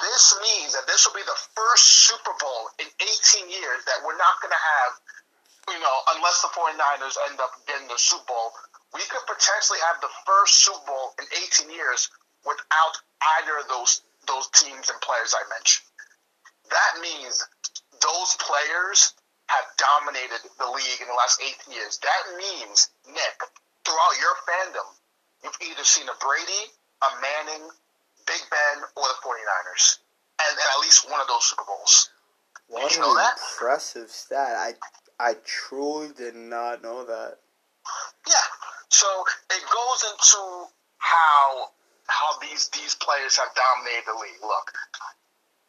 This 0.00 0.34
means 0.42 0.74
that 0.74 0.86
this 0.86 1.06
will 1.06 1.14
be 1.14 1.22
the 1.22 1.38
first 1.54 1.84
Super 2.10 2.34
Bowl 2.40 2.68
in 2.80 2.86
18 2.98 3.50
years 3.64 3.80
that 3.88 4.04
we're 4.04 4.20
not 4.20 4.36
going 4.44 4.52
to 4.52 4.64
have, 4.78 4.92
you 5.72 5.80
know, 5.80 5.96
unless 6.16 6.44
the 6.44 6.52
49ers 6.52 7.16
end 7.32 7.40
up 7.40 7.56
getting 7.64 7.88
the 7.88 7.96
Super 7.96 8.28
Bowl. 8.28 8.52
We 8.92 9.00
could 9.08 9.24
potentially 9.24 9.80
have 9.90 9.98
the 10.04 10.12
first 10.28 10.60
Super 10.62 10.84
Bowl 10.86 11.16
in 11.18 11.24
18 11.64 11.72
years 11.72 12.12
without 12.44 12.94
either 13.40 13.64
of 13.64 13.66
those 13.72 14.04
those 14.28 14.48
teams 14.56 14.88
and 14.88 14.96
players 15.04 15.36
I 15.36 15.44
mentioned. 15.52 15.84
That 16.72 16.92
means 17.00 17.44
those 18.00 18.36
players 18.40 19.12
have 19.52 19.66
dominated 19.76 20.40
the 20.56 20.68
league 20.72 21.00
in 21.00 21.08
the 21.08 21.18
last 21.18 21.40
18 21.40 21.76
years. 21.76 22.00
That 22.00 22.36
means, 22.36 22.88
Nick, 23.04 23.36
throughout 23.84 24.16
your 24.16 24.34
fandom, 24.48 24.88
you've 25.44 25.60
either 25.60 25.84
seen 25.84 26.08
a 26.08 26.16
Brady, 26.16 26.64
a 27.04 27.08
Manning, 27.20 27.68
Big 28.24 28.40
Ben, 28.48 28.78
or 28.96 29.04
the 29.04 29.20
49ers. 29.20 30.00
And, 30.40 30.56
and 30.56 30.68
at 30.72 30.80
least 30.80 31.04
one 31.10 31.20
of 31.20 31.28
those 31.28 31.44
Super 31.44 31.64
Bowls. 31.68 32.08
What 32.68 32.88
did 32.88 32.96
you 32.96 33.02
know 33.02 33.14
that? 33.16 33.36
impressive 33.38 34.10
stat. 34.10 34.56
I 34.56 34.74
I 35.20 35.34
truly 35.44 36.08
did 36.16 36.34
not 36.34 36.82
know 36.82 37.04
that. 37.04 37.38
Yeah. 38.26 38.46
So 38.88 39.06
it 39.50 39.62
goes 39.68 40.00
into 40.10 40.68
how 40.98 41.70
how 42.06 42.38
these 42.40 42.68
these 42.70 42.94
players 42.94 43.36
have 43.36 43.48
dominated 43.54 44.06
the 44.06 44.16
league. 44.18 44.40
Look, 44.42 44.72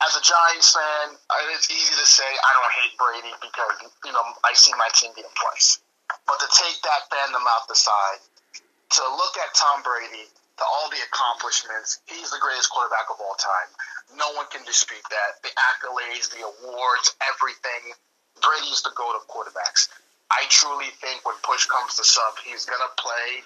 as 0.06 0.16
a 0.16 0.24
Giants 0.24 0.74
fan, 0.74 1.16
it's 1.54 1.70
easy 1.72 1.96
to 1.96 2.08
say 2.08 2.26
I 2.28 2.52
don't 2.58 2.74
hate 2.84 2.96
Brady 2.98 3.34
because 3.42 3.92
you 4.04 4.12
know 4.12 4.24
I 4.44 4.54
see 4.54 4.72
my 4.78 4.90
team 4.94 5.12
him 5.16 5.32
twice. 5.36 5.80
But 6.28 6.40
to 6.40 6.48
take 6.54 6.82
that 6.84 7.10
fandom 7.10 7.44
out 7.50 7.68
the 7.68 7.76
side, 7.76 8.22
to 8.54 9.02
look 9.18 9.36
at 9.38 9.54
Tom 9.56 9.82
Brady, 9.82 10.30
to 10.58 10.64
all 10.64 10.88
the 10.90 11.02
accomplishments, 11.12 12.00
he's 12.08 12.32
the 12.32 12.40
greatest 12.40 12.72
quarterback 12.72 13.12
of 13.12 13.20
all 13.20 13.36
time. 13.36 13.70
No 14.18 14.32
one 14.38 14.48
can 14.52 14.64
dispute 14.64 15.04
that. 15.10 15.42
The 15.44 15.52
accolades, 15.56 16.32
the 16.32 16.44
awards, 16.46 17.16
everything. 17.24 17.94
Brady's 18.42 18.82
the 18.84 18.96
goat 18.96 19.16
of 19.20 19.28
quarterbacks. 19.28 19.90
I 20.32 20.46
truly 20.50 20.92
think 21.02 21.26
when 21.26 21.36
push 21.44 21.66
comes 21.66 21.96
to 21.96 22.04
shove, 22.04 22.40
he's 22.44 22.66
gonna 22.66 22.92
play 22.98 23.44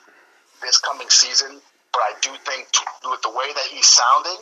this 0.62 0.78
coming 0.80 1.10
season. 1.10 1.62
But 1.92 2.02
I 2.06 2.14
do 2.22 2.30
think 2.46 2.70
with 3.06 3.22
the 3.22 3.34
way 3.34 3.50
that 3.54 3.68
he's 3.74 3.88
sounding 3.88 4.38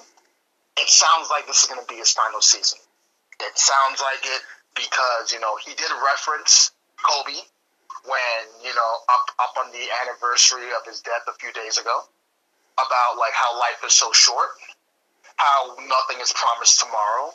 it 0.77 0.89
sounds 0.89 1.29
like 1.29 1.47
this 1.47 1.63
is 1.63 1.69
going 1.69 1.81
to 1.81 1.87
be 1.89 1.97
his 1.97 2.13
final 2.13 2.41
season. 2.41 2.79
It 3.41 3.57
sounds 3.57 3.99
like 4.01 4.23
it 4.23 4.41
because 4.75 5.33
you 5.33 5.39
know 5.39 5.57
he 5.57 5.73
did 5.73 5.89
reference 6.05 6.71
Kobe 7.01 7.37
when 8.05 8.41
you 8.63 8.73
know 8.73 8.91
up 9.09 9.25
up 9.41 9.53
on 9.65 9.71
the 9.73 9.85
anniversary 10.05 10.69
of 10.77 10.85
his 10.85 11.01
death 11.01 11.25
a 11.27 11.33
few 11.33 11.51
days 11.53 11.77
ago 11.77 12.01
about 12.77 13.17
like 13.17 13.33
how 13.33 13.57
life 13.59 13.81
is 13.85 13.93
so 13.93 14.11
short, 14.13 14.53
how 15.37 15.75
nothing 15.81 16.21
is 16.21 16.31
promised 16.33 16.79
tomorrow, 16.79 17.33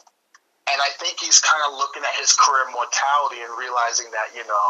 and 0.71 0.79
I 0.81 0.91
think 0.99 1.19
he's 1.19 1.43
kind 1.43 1.63
of 1.67 1.79
looking 1.79 2.03
at 2.07 2.15
his 2.19 2.33
career 2.33 2.71
mortality 2.71 3.43
and 3.43 3.51
realizing 3.59 4.11
that 4.15 4.35
you 4.35 4.47
know 4.47 4.69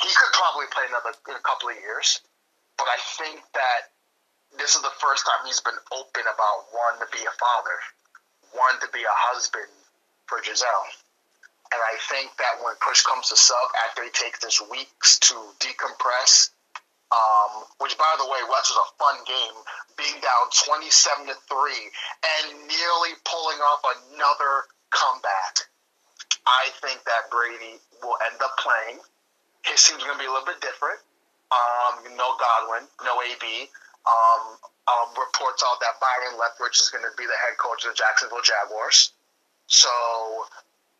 he 0.00 0.08
could 0.12 0.32
probably 0.36 0.68
play 0.72 0.84
another 0.88 1.16
in 1.28 1.36
a 1.36 1.44
couple 1.44 1.68
of 1.68 1.76
years, 1.80 2.20
but 2.76 2.88
I 2.88 2.98
think 3.20 3.40
that 3.52 3.92
this 4.56 4.74
is 4.74 4.82
the 4.82 4.94
first 4.98 5.24
time 5.26 5.46
he's 5.46 5.60
been 5.60 5.78
open 5.92 6.24
about 6.26 6.58
one 6.72 6.98
to 7.00 7.08
be 7.12 7.22
a 7.22 7.34
father, 7.38 7.78
one 8.52 8.80
to 8.80 8.88
be 8.92 9.04
a 9.04 9.16
husband 9.30 9.70
for 10.26 10.40
Gisele. 10.40 10.90
And 11.70 11.78
I 11.78 11.94
think 12.10 12.34
that 12.38 12.58
when 12.64 12.74
push 12.82 13.02
comes 13.02 13.28
to 13.30 13.36
shove, 13.36 13.70
after 13.86 14.02
he 14.02 14.10
takes 14.10 14.40
this 14.40 14.60
weeks 14.70 15.18
to 15.30 15.34
decompress, 15.62 16.50
um, 17.10 17.64
which 17.78 17.98
by 17.98 18.14
the 18.18 18.26
way, 18.26 18.38
West 18.48 18.70
was 18.70 18.80
a 18.80 18.88
fun 18.98 19.18
game, 19.26 19.56
being 19.98 20.18
down 20.22 20.46
27 20.54 21.26
to 21.26 21.34
3 21.34 21.50
and 21.50 22.46
nearly 22.70 23.12
pulling 23.26 23.58
off 23.58 23.82
another 24.14 24.70
comeback. 24.90 25.66
I 26.46 26.70
think 26.80 27.02
that 27.04 27.30
Brady 27.30 27.78
will 28.02 28.16
end 28.30 28.40
up 28.42 28.56
playing. 28.58 28.98
His 29.66 29.82
team's 29.84 30.02
going 30.02 30.16
to 30.16 30.22
be 30.22 30.26
a 30.26 30.32
little 30.32 30.46
bit 30.46 30.60
different. 30.62 30.98
Um, 31.50 32.16
no 32.16 32.38
Godwin, 32.38 32.86
no 33.04 33.20
AB, 33.20 33.68
Um, 34.06 34.56
um, 34.88 35.08
reports 35.18 35.62
out 35.66 35.78
that 35.82 36.00
Byron 36.00 36.38
Leftwich 36.40 36.80
is 36.80 36.88
going 36.88 37.04
to 37.04 37.14
be 37.18 37.26
the 37.26 37.36
head 37.46 37.58
coach 37.58 37.84
of 37.84 37.92
the 37.92 37.98
Jacksonville 37.98 38.42
Jaguars. 38.42 39.12
So, 39.66 39.90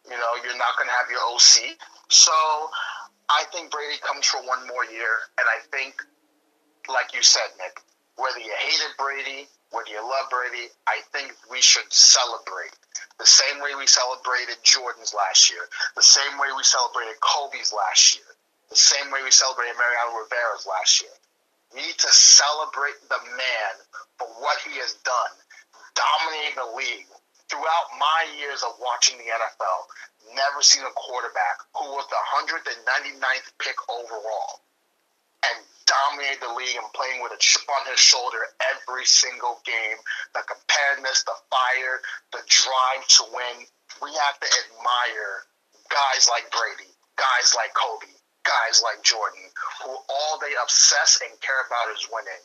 you 0.05 0.15
know, 0.19 0.33
you're 0.45 0.59
not 0.59 0.77
going 0.77 0.87
to 0.87 0.95
have 0.95 1.11
your 1.11 1.23
OC. 1.33 1.75
So, 2.09 2.35
I 3.31 3.45
think 3.55 3.71
Brady 3.71 3.97
comes 4.03 4.27
for 4.27 4.43
one 4.43 4.67
more 4.67 4.85
year, 4.91 5.23
and 5.39 5.47
I 5.47 5.63
think, 5.71 6.03
like 6.91 7.15
you 7.15 7.23
said, 7.23 7.47
Nick, 7.63 7.79
whether 8.19 8.43
you 8.43 8.51
hated 8.59 8.91
Brady, 8.99 9.47
whether 9.71 9.89
you 9.89 10.03
love 10.03 10.27
Brady, 10.35 10.67
I 10.91 11.01
think 11.15 11.35
we 11.47 11.63
should 11.63 11.87
celebrate 11.93 12.75
the 13.23 13.27
same 13.27 13.63
way 13.63 13.79
we 13.79 13.87
celebrated 13.87 14.59
Jordan's 14.67 15.15
last 15.15 15.47
year, 15.47 15.63
the 15.95 16.03
same 16.03 16.39
way 16.43 16.51
we 16.57 16.65
celebrated 16.67 17.15
Kobe's 17.23 17.71
last 17.71 18.19
year, 18.19 18.27
the 18.69 18.77
same 18.77 19.13
way 19.15 19.23
we 19.23 19.31
celebrated 19.31 19.79
Mariano 19.79 20.27
Rivera's 20.27 20.67
last 20.67 21.01
year. 21.01 21.15
We 21.71 21.87
need 21.87 21.99
to 22.03 22.11
celebrate 22.11 22.99
the 23.07 23.23
man 23.39 23.73
for 24.19 24.27
what 24.43 24.59
he 24.67 24.75
has 24.83 24.99
done, 25.07 25.35
dominating 25.95 26.59
the 26.59 26.71
league. 26.75 27.07
Throughout 27.47 27.87
my 27.99 28.31
years 28.39 28.63
of 28.63 28.79
watching 28.79 29.19
the 29.19 29.27
NFL, 29.27 29.79
never 30.35 30.63
seen 30.63 30.83
a 30.83 30.95
quarterback 30.95 31.63
who 31.77 31.91
was 31.95 32.07
the 32.09 32.21
199th 32.35 33.49
pick 33.59 33.77
overall 33.89 34.63
and 35.47 35.59
dominated 35.87 36.41
the 36.41 36.53
league 36.55 36.77
and 36.77 36.87
playing 36.95 37.23
with 37.23 37.33
a 37.33 37.41
chip 37.41 37.65
on 37.67 37.83
his 37.91 37.99
shoulder 37.99 38.39
every 38.71 39.05
single 39.05 39.61
game. 39.65 39.99
The 40.35 40.45
competitiveness, 40.47 41.25
the 41.25 41.37
fire, 41.51 42.01
the 42.33 42.43
drive 42.47 43.03
to 43.19 43.23
win. 43.35 43.57
We 44.03 44.11
have 44.15 44.39
to 44.39 44.49
admire 44.67 45.45
guys 45.91 46.31
like 46.31 46.47
Brady, 46.53 46.91
guys 47.19 47.55
like 47.57 47.75
Kobe, 47.75 48.13
guys 48.45 48.83
like 48.85 49.03
Jordan, 49.03 49.43
who 49.83 49.91
all 49.91 50.39
they 50.39 50.55
obsess 50.63 51.19
and 51.21 51.35
care 51.41 51.67
about 51.67 51.91
is 51.97 52.07
winning. 52.13 52.45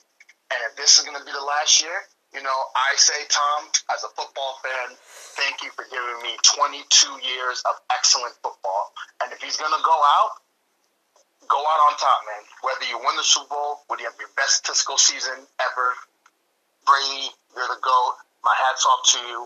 And 0.51 0.59
if 0.69 0.77
this 0.77 0.97
is 0.97 1.05
going 1.05 1.17
to 1.17 1.25
be 1.25 1.31
the 1.31 1.45
last 1.45 1.81
year, 1.81 2.05
you 2.35 2.43
know, 2.43 2.59
I 2.75 2.91
say, 2.99 3.15
Tom, 3.31 3.71
as 3.95 4.03
a 4.03 4.11
football 4.11 4.59
fan, 4.59 4.91
thank 5.39 5.63
you 5.63 5.71
for 5.71 5.87
giving 5.87 6.19
me 6.19 6.35
22 6.43 6.83
years 7.23 7.63
of 7.63 7.79
excellent 7.95 8.35
football. 8.43 8.91
And 9.23 9.31
if 9.31 9.39
he's 9.39 9.55
going 9.55 9.71
to 9.71 9.83
go 9.87 9.95
out, 9.95 10.43
go 11.47 11.63
out 11.63 11.81
on 11.87 11.95
top, 11.95 12.19
man. 12.27 12.43
Whether 12.59 12.91
you 12.91 12.99
win 12.99 13.15
the 13.15 13.23
Super 13.23 13.55
Bowl, 13.55 13.87
whether 13.87 14.03
you 14.03 14.11
have 14.11 14.19
your 14.19 14.35
best 14.35 14.67
statistical 14.67 14.99
season 14.99 15.47
ever, 15.63 15.87
Brady, 16.83 17.31
you're 17.55 17.71
the 17.71 17.79
GOAT. 17.79 18.13
My 18.43 18.53
hat's 18.67 18.83
off 18.83 19.01
to 19.15 19.19
you. 19.31 19.39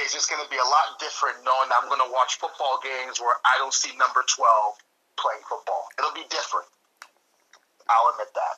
It's 0.00 0.16
just 0.16 0.32
going 0.32 0.40
to 0.40 0.48
be 0.48 0.56
a 0.56 0.64
lot 0.64 0.96
different 0.96 1.44
knowing 1.44 1.68
that 1.68 1.76
I'm 1.84 1.92
going 1.92 2.00
to 2.00 2.08
watch 2.08 2.40
football 2.40 2.80
games 2.80 3.20
where 3.20 3.36
I 3.44 3.60
don't 3.60 3.74
see 3.76 3.92
number 4.00 4.24
12 4.24 4.80
playing 5.20 5.44
football. 5.44 5.92
It'll 6.00 6.16
be 6.16 6.24
different. 6.32 6.72
I'll 7.84 8.16
admit 8.16 8.32
that. 8.32 8.56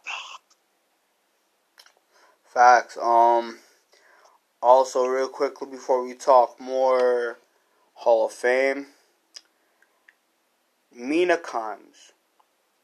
Facts. 2.47 2.95
Um. 3.01 3.59
Also, 4.62 5.07
real 5.07 5.26
quickly 5.28 5.69
before 5.69 6.04
we 6.04 6.14
talk 6.14 6.61
more 6.61 7.38
Hall 7.95 8.26
of 8.26 8.33
Fame, 8.33 8.87
Mina 10.95 11.37
Kimes, 11.37 12.12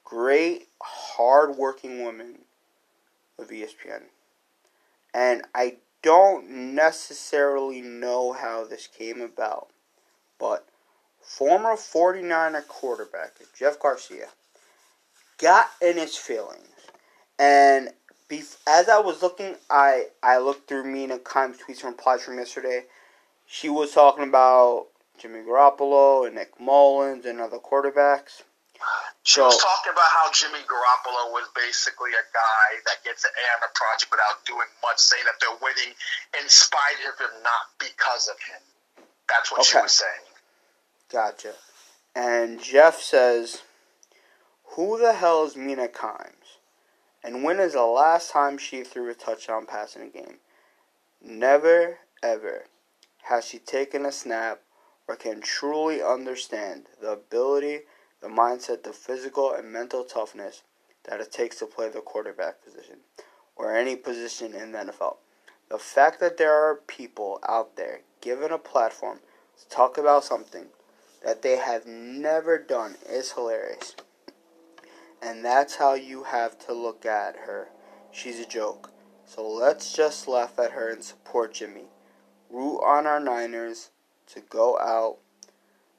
great, 0.03 0.67
hard-working 0.83 2.03
woman 2.03 2.41
of 3.39 3.51
ESPN, 3.51 4.03
and 5.15 5.43
I 5.55 5.77
don't 6.03 6.51
necessarily 6.75 7.81
know 7.81 8.33
how 8.33 8.65
this 8.65 8.89
came 8.89 9.21
about, 9.21 9.69
but 10.41 10.67
former 11.21 11.75
49er 11.75 12.67
quarterback 12.67 13.35
Jeff 13.57 13.79
Garcia 13.79 14.29
got 15.39 15.69
in 15.81 15.97
his 15.97 16.17
feelings, 16.17 16.75
and 17.39 17.91
bef- 18.29 18.59
as 18.67 18.89
I 18.89 18.99
was 18.99 19.23
looking, 19.23 19.57
I 19.71 20.07
I 20.23 20.39
looked 20.39 20.69
through 20.69 20.85
Mina 20.85 21.19
Kimes' 21.19 21.59
tweets 21.59 21.83
and 21.83 21.93
replies 21.93 22.23
from 22.23 22.39
yesterday. 22.39 22.85
She 23.47 23.69
was 23.69 23.93
talking 23.93 24.25
about 24.25 24.89
Jimmy 25.19 25.41
Garoppolo 25.41 26.27
and 26.27 26.37
Nick 26.37 26.61
Mullens 26.61 27.25
and 27.25 27.41
other 27.41 27.59
quarterbacks. 27.59 28.43
She 29.25 29.41
was 29.41 29.59
talking 29.59 29.93
about 29.93 30.09
how 30.15 30.31
Jimmy 30.33 30.61
Garoppolo 30.61 31.33
was 31.33 31.49
basically 31.55 32.11
a 32.13 32.25
guy 32.33 32.81
that 32.87 33.03
gets 33.05 33.25
an 33.25 33.31
A 33.35 33.45
on 33.57 33.61
the 33.69 33.73
project 33.75 34.11
without 34.11 34.45
doing 34.47 34.69
much, 34.83 34.99
saying 34.99 35.25
that 35.25 35.35
they're 35.41 35.59
winning 35.61 35.95
in 36.41 36.49
spite 36.49 37.01
of 37.09 37.19
him, 37.19 37.43
not 37.43 37.75
because 37.79 38.29
of 38.29 38.37
him. 38.37 39.05
That's 39.29 39.51
what 39.51 39.65
she 39.65 39.79
was 39.79 39.93
saying. 39.93 40.27
Gotcha. 41.13 41.55
And 42.15 42.63
Jeff 42.63 43.01
says, 43.01 43.63
Who 44.77 44.99
the 44.99 45.13
hell 45.13 45.45
is 45.45 45.57
Mina 45.57 45.89
Kimes? 45.89 46.48
And 47.23 47.43
when 47.43 47.59
is 47.59 47.73
the 47.73 47.83
last 47.83 48.31
time 48.31 48.59
she 48.59 48.85
threw 48.85 49.11
a 49.11 49.15
touchdown 49.15 49.67
pass 49.67 49.97
in 49.97 50.03
a 50.03 50.09
game? 50.09 50.39
Never, 51.21 51.99
ever 52.23 52.65
has 53.29 53.45
she 53.45 53.59
taken 53.59 54.07
a 54.07 54.13
snap 54.13 54.61
or 55.07 55.15
can 55.15 55.41
truly 55.41 56.03
understand 56.03 56.87
the 57.01 57.11
ability, 57.11 57.81
the 58.23 58.29
mindset, 58.29 58.83
the 58.83 58.93
physical 58.93 59.53
and 59.53 59.71
mental 59.71 60.03
toughness 60.05 60.63
that 61.05 61.21
it 61.21 61.31
takes 61.31 61.59
to 61.59 61.67
play 61.67 61.89
the 61.89 62.01
quarterback 62.01 62.63
position 62.65 62.97
or 63.55 63.77
any 63.77 63.97
position 63.97 64.55
in 64.55 64.73
the 64.73 64.79
NFL. 64.79 65.17
The 65.69 65.79
fact 65.79 66.21
that 66.21 66.39
there 66.39 66.55
are 66.55 66.77
people 66.87 67.39
out 67.47 67.77
there 67.77 68.01
given 68.21 68.51
a 68.51 68.59
platform 68.59 69.21
to 69.61 69.69
talk 69.69 69.99
about 69.99 70.25
something 70.25 70.67
that 71.25 71.43
they 71.43 71.57
have 71.57 71.87
never 71.87 72.59
done 72.59 72.97
is 73.09 73.33
hilarious. 73.33 73.95
And 75.21 75.45
that's 75.45 75.77
how 75.77 75.95
you 75.95 76.25
have 76.25 76.59
to 76.67 76.73
look 76.73 77.05
at 77.05 77.37
her. 77.47 77.69
She's 78.13 78.39
a 78.39 78.47
joke. 78.47 78.91
So 79.27 79.47
let's 79.47 79.93
just 79.93 80.29
laugh 80.29 80.59
at 80.59 80.73
her 80.73 80.91
and 80.91 81.03
support 81.03 81.55
Jimmy. 81.55 81.87
Root 82.51 82.79
on 82.79 83.07
our 83.07 83.21
Niners 83.21 83.91
to 84.29 84.41
go 84.41 84.79
out 84.79 85.19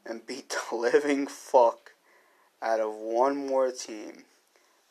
and 0.05 0.25
beat 0.25 0.49
the 0.69 0.75
living 0.75 1.27
fuck 1.27 1.93
out 2.61 2.79
of 2.79 2.93
one 2.93 3.47
more 3.47 3.71
team. 3.71 4.23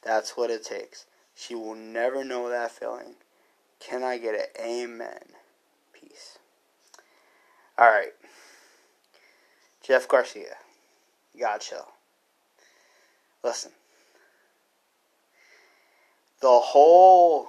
That's 0.03 0.37
what 0.37 0.51
it 0.51 0.65
takes. 0.65 1.07
She 1.35 1.55
will 1.55 1.75
never 1.75 2.25
know 2.25 2.49
that 2.49 2.73
feeling. 2.73 3.15
Can 3.81 4.03
I 4.03 4.19
get 4.19 4.35
an 4.35 4.65
amen? 4.65 5.35
Peace. 5.93 6.39
Alright. 7.79 8.15
Jeff 9.83 10.09
Garcia. 10.09 10.57
Gotta. 11.39 11.85
Listen. 13.45 13.73
The 16.41 16.61
whole 16.61 17.49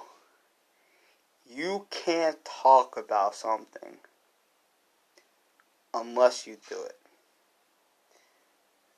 you 1.46 1.86
can't 1.90 2.44
talk 2.44 2.96
about 2.96 3.34
something 3.34 3.98
unless 5.94 6.46
you 6.46 6.56
do 6.68 6.82
it. 6.82 6.98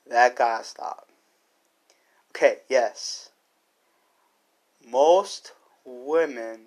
That 0.07 0.37
gotta 0.37 0.65
stop. 0.65 1.09
Okay, 2.31 2.59
yes. 2.69 3.31
Most 4.87 5.53
women 5.85 6.61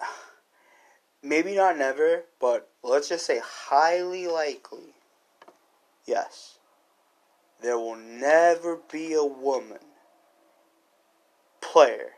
maybe 1.22 1.54
not 1.54 1.78
never, 1.78 2.24
but 2.40 2.68
let's 2.82 3.08
just 3.08 3.26
say 3.26 3.40
highly 3.42 4.26
likely, 4.26 4.94
yes, 6.04 6.57
there 7.60 7.78
will 7.78 7.96
never 7.96 8.78
be 8.90 9.14
a 9.14 9.24
woman 9.24 9.78
player 11.60 12.12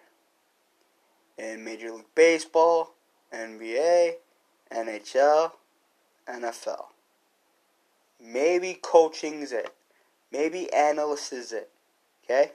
in 1.38 1.64
Major 1.64 1.92
League 1.92 2.04
Baseball, 2.14 2.94
NBA, 3.32 4.12
NHL, 4.72 5.52
NFL. 6.28 6.84
Maybe 8.22 8.78
coaching's 8.82 9.52
it. 9.52 9.70
Maybe 10.30 10.72
analyst 10.72 11.32
is 11.32 11.52
it. 11.52 11.70
Okay? 12.24 12.52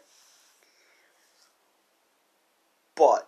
But 2.95 3.27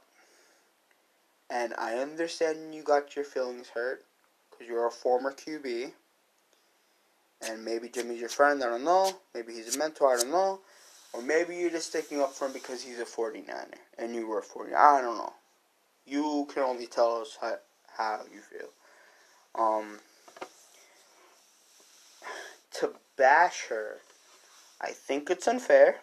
and 1.50 1.74
I 1.78 1.96
understand 1.98 2.76
you 2.76 2.84
got 2.84 3.16
your 3.16 3.26
feelings 3.26 3.70
hurt 3.70 4.04
because 4.50 4.68
you're 4.68 4.88
a 4.88 4.92
former 4.92 5.34
QB. 5.34 5.92
And 7.42 7.64
maybe 7.64 7.90
Jimmy's 7.90 8.20
your 8.20 8.30
friend, 8.30 8.64
I 8.64 8.68
don't 8.68 8.84
know. 8.84 9.12
Maybe 9.34 9.54
he's 9.54 9.76
a 9.76 9.78
mentor, 9.78 10.14
I 10.14 10.18
don't 10.18 10.32
know. 10.32 10.60
Or 11.14 11.22
maybe 11.22 11.56
you're 11.56 11.70
just 11.70 11.88
sticking 11.88 12.22
up 12.22 12.34
for 12.34 12.48
him 12.48 12.54
because 12.54 12.84
he's 12.84 13.00
a 13.00 13.06
49er 13.06 13.74
and 13.98 14.14
you 14.14 14.28
were 14.28 14.40
a 14.40 14.44
49er. 14.44 14.76
I 14.76 15.02
don't 15.02 15.18
know. 15.18 15.34
You 16.06 16.48
can 16.54 16.64
only 16.64 16.88
tell 16.88 17.22
us 17.22 17.38
how, 17.40 17.56
how 17.96 18.22
you 18.34 18.42
feel. 18.42 18.70
Um, 19.56 20.00
to 22.80 22.92
bash 23.18 23.66
her, 23.70 23.98
I 24.82 24.92
think 24.92 25.30
it's 25.30 25.48
unfair. 25.48 26.02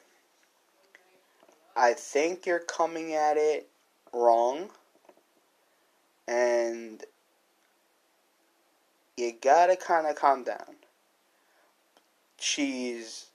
I 1.77 1.93
think 1.93 2.47
you're 2.47 2.61
coming 2.61 3.15
at 3.15 3.37
it 3.37 3.69
wrong 4.13 4.71
and 6.27 7.03
you 9.17 9.33
gotta 9.41 9.77
kind 9.77 10.07
of 10.07 10.17
calm 10.17 10.45
down. 10.45 10.77
She's 12.45 13.29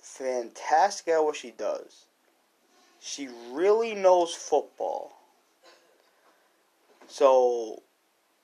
fantastic 0.00 1.08
at 1.08 1.24
what 1.24 1.34
she 1.34 1.50
does. 1.50 2.06
she 3.00 3.28
really 3.50 3.92
knows 3.92 4.32
football. 4.32 5.18
So 7.08 7.82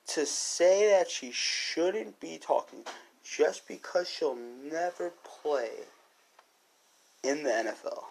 to 0.07 0.25
say 0.25 0.89
that 0.89 1.09
she 1.09 1.31
shouldn't 1.31 2.19
be 2.19 2.37
talking 2.37 2.83
just 3.23 3.65
because 3.65 4.09
she'll 4.09 4.35
never 4.35 5.13
play 5.23 5.69
in 7.23 7.43
the 7.43 7.51
NFL, 7.51 8.03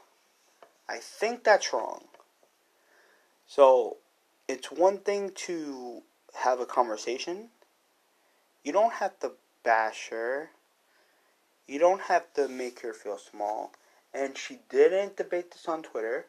I 0.89 0.97
think 1.01 1.45
that's 1.45 1.75
wrong. 1.75 2.05
So 3.47 3.99
it's 4.49 4.73
one 4.73 5.01
thing 5.01 5.33
to 5.47 6.03
have 6.37 6.59
a 6.59 6.67
conversation. 6.67 7.51
You 8.65 8.73
don't 8.73 8.95
have 8.95 9.21
to 9.21 9.33
bash 9.63 10.09
her. 10.09 10.53
You 11.69 11.79
don't 11.79 12.01
have 12.01 12.33
to 12.35 12.49
make 12.49 12.81
her 12.81 12.95
feel 12.95 13.19
small. 13.19 13.73
And 14.15 14.37
she 14.37 14.59
didn't 14.71 15.21
debate 15.21 15.53
this 15.53 15.69
on 15.69 15.83
Twitter. 15.85 16.25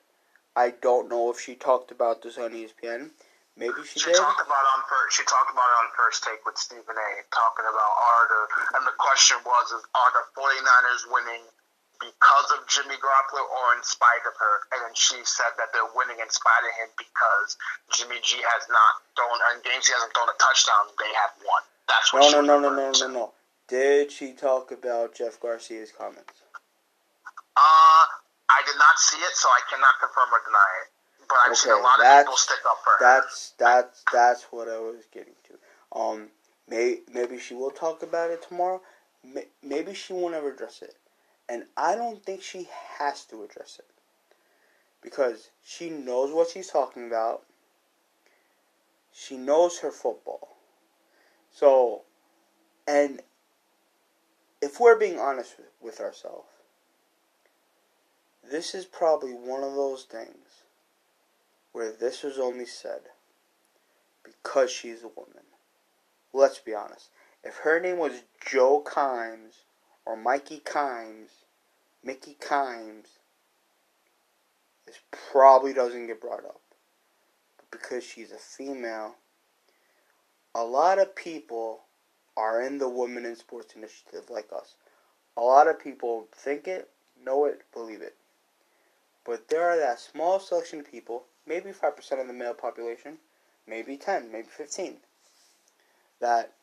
I 0.55 0.75
don't 0.81 1.07
know 1.07 1.31
if 1.31 1.39
she 1.39 1.55
talked 1.55 1.91
about 1.91 2.21
this 2.21 2.37
on 2.37 2.51
ESPN. 2.51 3.15
Maybe 3.55 3.79
she, 3.87 4.03
she 4.03 4.11
did. 4.11 4.19
talked 4.19 4.43
about 4.43 4.65
on 4.75 4.83
first. 4.87 5.15
She 5.15 5.23
talked 5.23 5.51
about 5.51 5.63
it 5.63 5.77
on 5.83 5.87
first 5.95 6.23
take 6.23 6.43
with 6.43 6.59
Stephen 6.59 6.95
A. 6.95 7.09
Talking 7.31 7.67
about 7.67 7.91
are 7.91 8.25
the 8.27 8.41
and 8.79 8.83
the 8.87 8.95
question 8.99 9.35
was 9.43 9.71
is 9.75 9.83
are 9.95 10.11
the 10.15 10.23
49ers 10.31 11.11
winning 11.11 11.43
because 11.99 12.47
of 12.55 12.63
Jimmy 12.71 12.95
Garoppolo 12.95 13.43
or 13.43 13.75
in 13.75 13.83
spite 13.83 14.23
of 14.27 14.35
her? 14.39 14.55
And 14.75 14.79
then 14.87 14.95
she 14.95 15.19
said 15.27 15.51
that 15.59 15.75
they're 15.75 15.91
winning 15.91 16.23
in 16.23 16.31
spite 16.31 16.63
of 16.67 16.73
him 16.79 16.89
because 16.95 17.59
Jimmy 17.91 18.23
G 18.23 18.39
has 18.39 18.63
not 18.71 19.03
thrown 19.19 19.39
in 19.55 19.63
games 19.67 19.87
he 19.87 19.95
hasn't 19.95 20.11
thrown 20.15 20.31
a 20.31 20.37
touchdown. 20.39 20.95
They 20.95 21.11
have 21.19 21.35
won. 21.43 21.63
That's 21.91 22.11
what. 22.15 22.31
No, 22.31 22.39
no, 22.39 22.59
no, 22.59 22.63
no, 22.63 22.71
no, 22.75 22.87
no, 22.95 23.07
no. 23.11 23.25
Did 23.69 24.11
she 24.11 24.33
talk 24.33 24.71
about 24.71 25.15
Jeff 25.15 25.39
Garcia's 25.39 25.91
comments? 25.91 26.41
Uh, 27.55 28.05
I 28.49 28.61
did 28.65 28.77
not 28.77 28.97
see 28.97 29.17
it, 29.17 29.35
so 29.35 29.47
I 29.47 29.61
cannot 29.69 29.99
confirm 30.01 30.33
or 30.33 30.41
deny 30.45 30.69
it 30.83 30.89
but 31.29 31.37
I've 31.45 31.51
okay, 31.51 31.59
seen 31.59 31.73
a 31.73 31.77
lot 31.77 32.03
of 32.03 32.25
people 32.25 32.37
stick 32.37 32.57
up 32.67 32.77
for 32.83 33.05
her. 33.05 33.21
That's 33.21 33.53
that's 33.57 34.03
that's 34.11 34.43
what 34.51 34.67
I 34.67 34.79
was 34.79 35.05
getting 35.13 35.35
to. 35.45 35.99
Um, 35.99 36.29
may, 36.67 36.99
maybe 37.11 37.39
she 37.39 37.53
will 37.53 37.71
talk 37.71 38.03
about 38.03 38.31
it 38.31 38.41
tomorrow. 38.41 38.81
May, 39.23 39.45
maybe 39.63 39.93
she 39.93 40.13
won't 40.13 40.33
ever 40.33 40.51
address 40.51 40.81
it, 40.81 40.95
and 41.47 41.65
I 41.77 41.95
don't 41.95 42.23
think 42.25 42.41
she 42.41 42.67
has 42.97 43.23
to 43.25 43.43
address 43.43 43.79
it 43.79 43.85
because 45.01 45.49
she 45.63 45.89
knows 45.89 46.33
what 46.33 46.49
she's 46.49 46.69
talking 46.69 47.07
about. 47.07 47.43
She 49.13 49.37
knows 49.37 49.79
her 49.79 49.91
football, 49.91 50.57
so, 51.51 52.03
and 52.87 53.21
if 54.61 54.79
we're 54.79 54.99
being 54.99 55.19
honest 55.19 55.55
with, 55.81 55.99
ourselves, 55.99 56.49
this 58.49 58.75
is 58.75 58.85
probably 58.85 59.31
one 59.31 59.63
of 59.63 59.75
those 59.75 60.03
things 60.03 60.63
where 61.71 61.91
this 61.91 62.23
was 62.23 62.37
only 62.37 62.65
said 62.65 63.01
because 64.23 64.71
she's 64.71 65.03
a 65.03 65.07
woman. 65.07 65.43
Let's 66.33 66.59
be 66.59 66.73
honest. 66.73 67.09
If 67.43 67.57
her 67.57 67.79
name 67.79 67.97
was 67.97 68.23
Joe 68.45 68.83
Kimes 68.85 69.63
or 70.05 70.15
Mikey 70.17 70.61
Kimes, 70.65 71.29
Mickey 72.03 72.37
Kimes, 72.39 73.07
this 74.85 74.99
probably 75.31 75.73
doesn't 75.73 76.07
get 76.07 76.21
brought 76.21 76.45
up. 76.45 76.61
But 77.57 77.71
because 77.71 78.03
she's 78.03 78.31
a 78.31 78.37
female, 78.37 79.15
a 80.53 80.63
lot 80.63 80.99
of 80.99 81.15
people 81.15 81.81
are 82.37 82.61
in 82.61 82.77
the 82.77 82.89
Women 82.89 83.25
in 83.25 83.35
Sports 83.35 83.75
Initiative 83.75 84.29
like 84.29 84.49
us. 84.55 84.75
A 85.37 85.41
lot 85.41 85.67
of 85.67 85.79
people 85.79 86.27
think 86.33 86.67
it, 86.67 86.89
know 87.23 87.45
it, 87.45 87.63
believe 87.73 88.01
it. 88.01 88.15
But 89.25 89.47
there 89.49 89.69
are 89.69 89.77
that 89.77 89.99
small 89.99 90.39
selection 90.39 90.79
of 90.79 90.91
people 90.91 91.23
maybe 91.49 91.71
5% 91.71 92.21
of 92.21 92.27
the 92.27 92.33
male 92.33 92.53
population, 92.53 93.17
maybe 93.67 93.97
10, 93.97 94.31
maybe 94.31 94.47
15, 94.47 94.97
that 96.21 96.53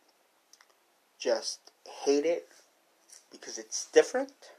just 1.19 1.59
hate 2.05 2.25
it 2.25 2.49
because 3.33 3.59
it's 3.59 3.87
different 3.87 4.53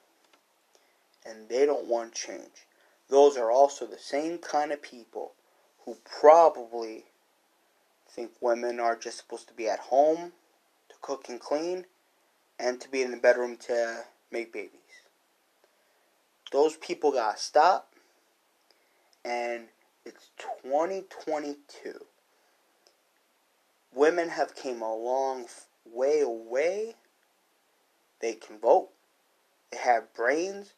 and 1.25 1.47
they 1.49 1.65
don't 1.65 1.87
want 1.87 2.13
change. 2.13 2.67
Those 3.09 3.37
are 3.37 3.49
also 3.49 3.85
the 3.85 3.97
same 3.97 4.37
kind 4.37 4.71
of 4.71 4.81
people 4.81 5.31
who 5.85 5.97
probably 6.19 7.05
think 8.09 8.31
women 8.41 8.79
are 8.79 8.97
just 8.97 9.17
supposed 9.17 9.47
to 9.47 9.53
be 9.53 9.69
at 9.69 9.79
home 9.79 10.33
cook 11.01 11.29
and 11.29 11.39
clean 11.39 11.85
and 12.59 12.79
to 12.81 12.89
be 12.89 13.01
in 13.01 13.11
the 13.11 13.17
bedroom 13.17 13.57
to 13.57 14.03
make 14.31 14.51
babies. 14.51 14.71
Those 16.51 16.77
people 16.77 17.11
gotta 17.11 17.37
stop 17.37 17.93
and 19.25 19.67
it's 20.05 20.29
2022. 20.63 22.05
Women 23.93 24.29
have 24.29 24.55
came 24.55 24.81
a 24.81 24.95
long 24.95 25.47
way 25.85 26.21
away. 26.21 26.95
They 28.21 28.33
can 28.33 28.59
vote. 28.59 28.89
They 29.71 29.77
have 29.77 30.13
brains. 30.13 30.73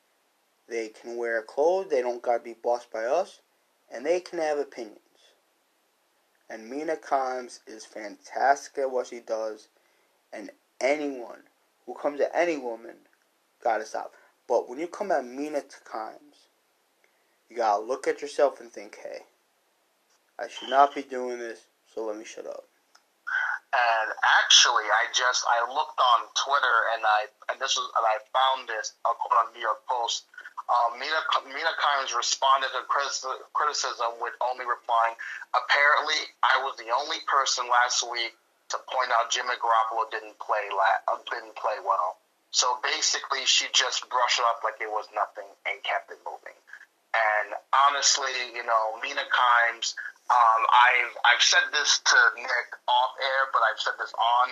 They 0.67 0.89
can 0.89 1.15
wear 1.15 1.41
clothes. 1.43 1.89
They 1.89 2.01
don't 2.01 2.21
gotta 2.21 2.43
be 2.43 2.55
bossed 2.61 2.91
by 2.91 3.05
us. 3.05 3.39
And 3.91 4.05
they 4.05 4.19
can 4.19 4.39
have 4.39 4.57
opinions. 4.57 4.99
And 6.49 6.69
Mina 6.69 6.95
Kimes 6.95 7.59
is 7.67 7.85
fantastic 7.85 8.79
at 8.79 8.89
what 8.89 9.07
she 9.07 9.19
does. 9.19 9.67
And 10.31 10.51
anyone 10.79 11.43
who 11.85 11.93
comes 11.93 12.21
at 12.21 12.31
any 12.33 12.57
woman 12.57 12.95
gotta 13.63 13.85
stop. 13.85 14.13
But 14.47 14.69
when 14.69 14.79
you 14.79 14.87
come 14.87 15.11
at 15.11 15.25
Mina 15.25 15.61
Kimes, 15.85 16.49
you 17.49 17.57
gotta 17.57 17.83
look 17.83 18.07
at 18.07 18.21
yourself 18.21 18.59
and 18.59 18.71
think, 18.71 18.97
hey, 19.01 19.19
I 20.39 20.47
should 20.47 20.69
not 20.69 20.95
be 20.95 21.01
doing 21.03 21.39
this, 21.39 21.65
so 21.93 22.05
let 22.05 22.17
me 22.17 22.25
shut 22.25 22.47
up. 22.47 22.63
And 23.69 24.09
actually, 24.41 24.89
I 24.89 25.13
just 25.13 25.45
I 25.45 25.61
looked 25.69 25.99
on 26.01 26.19
Twitter 26.33 26.77
and 26.97 27.05
I 27.05 27.19
and 27.51 27.61
this 27.61 27.77
was 27.77 27.85
and 27.93 28.05
I 28.05 28.17
found 28.33 28.65
this 28.65 28.97
I'll 29.05 29.13
quote 29.13 29.45
on 29.45 29.53
New 29.53 29.61
York 29.61 29.85
Post. 29.85 30.25
Um, 30.65 30.97
Mina 30.97 31.21
Mina 31.45 31.73
Kimes 31.77 32.15
responded 32.17 32.73
to 32.73 32.81
criticism 33.53 34.17
with 34.21 34.33
only 34.41 34.65
replying, 34.65 35.13
"Apparently, 35.53 36.17
I 36.41 36.65
was 36.65 36.77
the 36.77 36.89
only 36.89 37.21
person 37.29 37.69
last 37.69 38.01
week 38.09 38.33
to 38.69 38.77
point 38.89 39.11
out 39.13 39.31
Jimmy 39.31 39.55
Garoppolo 39.57 40.09
didn't 40.11 40.37
play 40.39 40.69
la- 40.71 41.01
uh, 41.09 41.19
didn't 41.29 41.55
play 41.55 41.77
well." 41.83 42.17
So 42.51 42.79
basically, 42.81 43.45
she 43.45 43.69
just 43.73 44.09
brushed 44.09 44.39
it 44.39 44.45
off 44.49 44.63
like 44.63 44.81
it 44.81 44.89
was 44.89 45.05
nothing 45.13 45.45
and 45.69 45.77
kept 45.83 46.09
it 46.09 46.17
moving. 46.25 46.57
And 47.13 47.57
honestly, 47.89 48.33
you 48.53 48.65
know, 48.65 48.97
Mina 49.01 49.25
Kimes, 49.25 49.93
um, 50.29 50.61
I've 50.69 51.13
I've 51.25 51.41
said 51.41 51.65
this 51.73 52.01
to 52.05 52.17
Nick 52.37 52.69
off 52.85 53.13
air, 53.17 53.41
but 53.53 53.61
I've 53.65 53.81
said 53.81 53.97
this 53.97 54.13
on. 54.13 54.47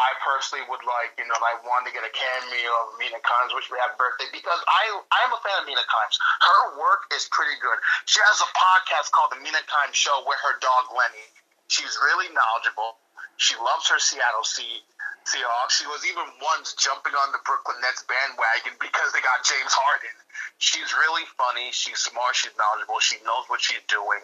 I 0.00 0.16
personally 0.24 0.64
would 0.64 0.80
like, 0.88 1.12
you 1.20 1.28
know, 1.28 1.36
I 1.36 1.60
want 1.60 1.84
to 1.84 1.92
get 1.92 2.00
a 2.00 2.08
cameo 2.08 2.72
of 2.88 2.96
Mina 2.96 3.20
Kimes, 3.20 3.52
which 3.52 3.68
we 3.68 3.76
have 3.84 3.94
birthday, 4.00 4.32
because 4.32 4.58
I 4.64 4.82
I 5.12 5.18
am 5.28 5.36
a 5.36 5.40
fan 5.44 5.54
of 5.60 5.66
Mina 5.68 5.84
Kimes. 5.84 6.16
Her 6.18 6.80
work 6.80 7.10
is 7.12 7.28
pretty 7.28 7.54
good. 7.60 7.78
She 8.08 8.18
has 8.24 8.40
a 8.40 8.50
podcast 8.56 9.12
called 9.12 9.36
The 9.36 9.42
Mina 9.44 9.60
Kimes 9.68 9.94
Show 9.94 10.24
with 10.24 10.40
her 10.40 10.56
dog 10.58 10.90
Lenny. 10.96 11.26
She's 11.68 11.94
really 12.00 12.32
knowledgeable. 12.32 12.98
She 13.40 13.56
loves 13.56 13.88
her 13.88 13.96
Seattle 13.98 14.44
Sea 14.44 14.84
Seahawks. 15.24 15.80
She 15.80 15.88
was 15.88 16.04
even 16.04 16.28
once 16.44 16.76
jumping 16.76 17.16
on 17.16 17.32
the 17.32 17.40
Brooklyn 17.48 17.80
Nets 17.80 18.04
bandwagon 18.04 18.76
because 18.76 19.16
they 19.16 19.24
got 19.24 19.40
James 19.48 19.72
Harden. 19.72 20.12
She's 20.60 20.92
really 20.92 21.24
funny. 21.40 21.72
She's 21.72 22.04
smart. 22.04 22.36
She's 22.36 22.52
knowledgeable. 22.60 23.00
She 23.00 23.16
knows 23.24 23.48
what 23.48 23.64
she's 23.64 23.80
doing. 23.88 24.20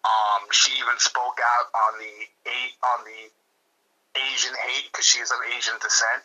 Um, 0.00 0.48
she 0.48 0.72
even 0.80 0.96
spoke 0.96 1.36
out 1.44 1.68
on 1.76 1.92
the 2.00 2.14
on 2.88 2.98
the 3.04 3.20
Asian 4.32 4.56
hate 4.56 4.88
because 4.88 5.04
she 5.04 5.20
is 5.20 5.28
of 5.28 5.44
Asian 5.52 5.76
descent. 5.84 6.24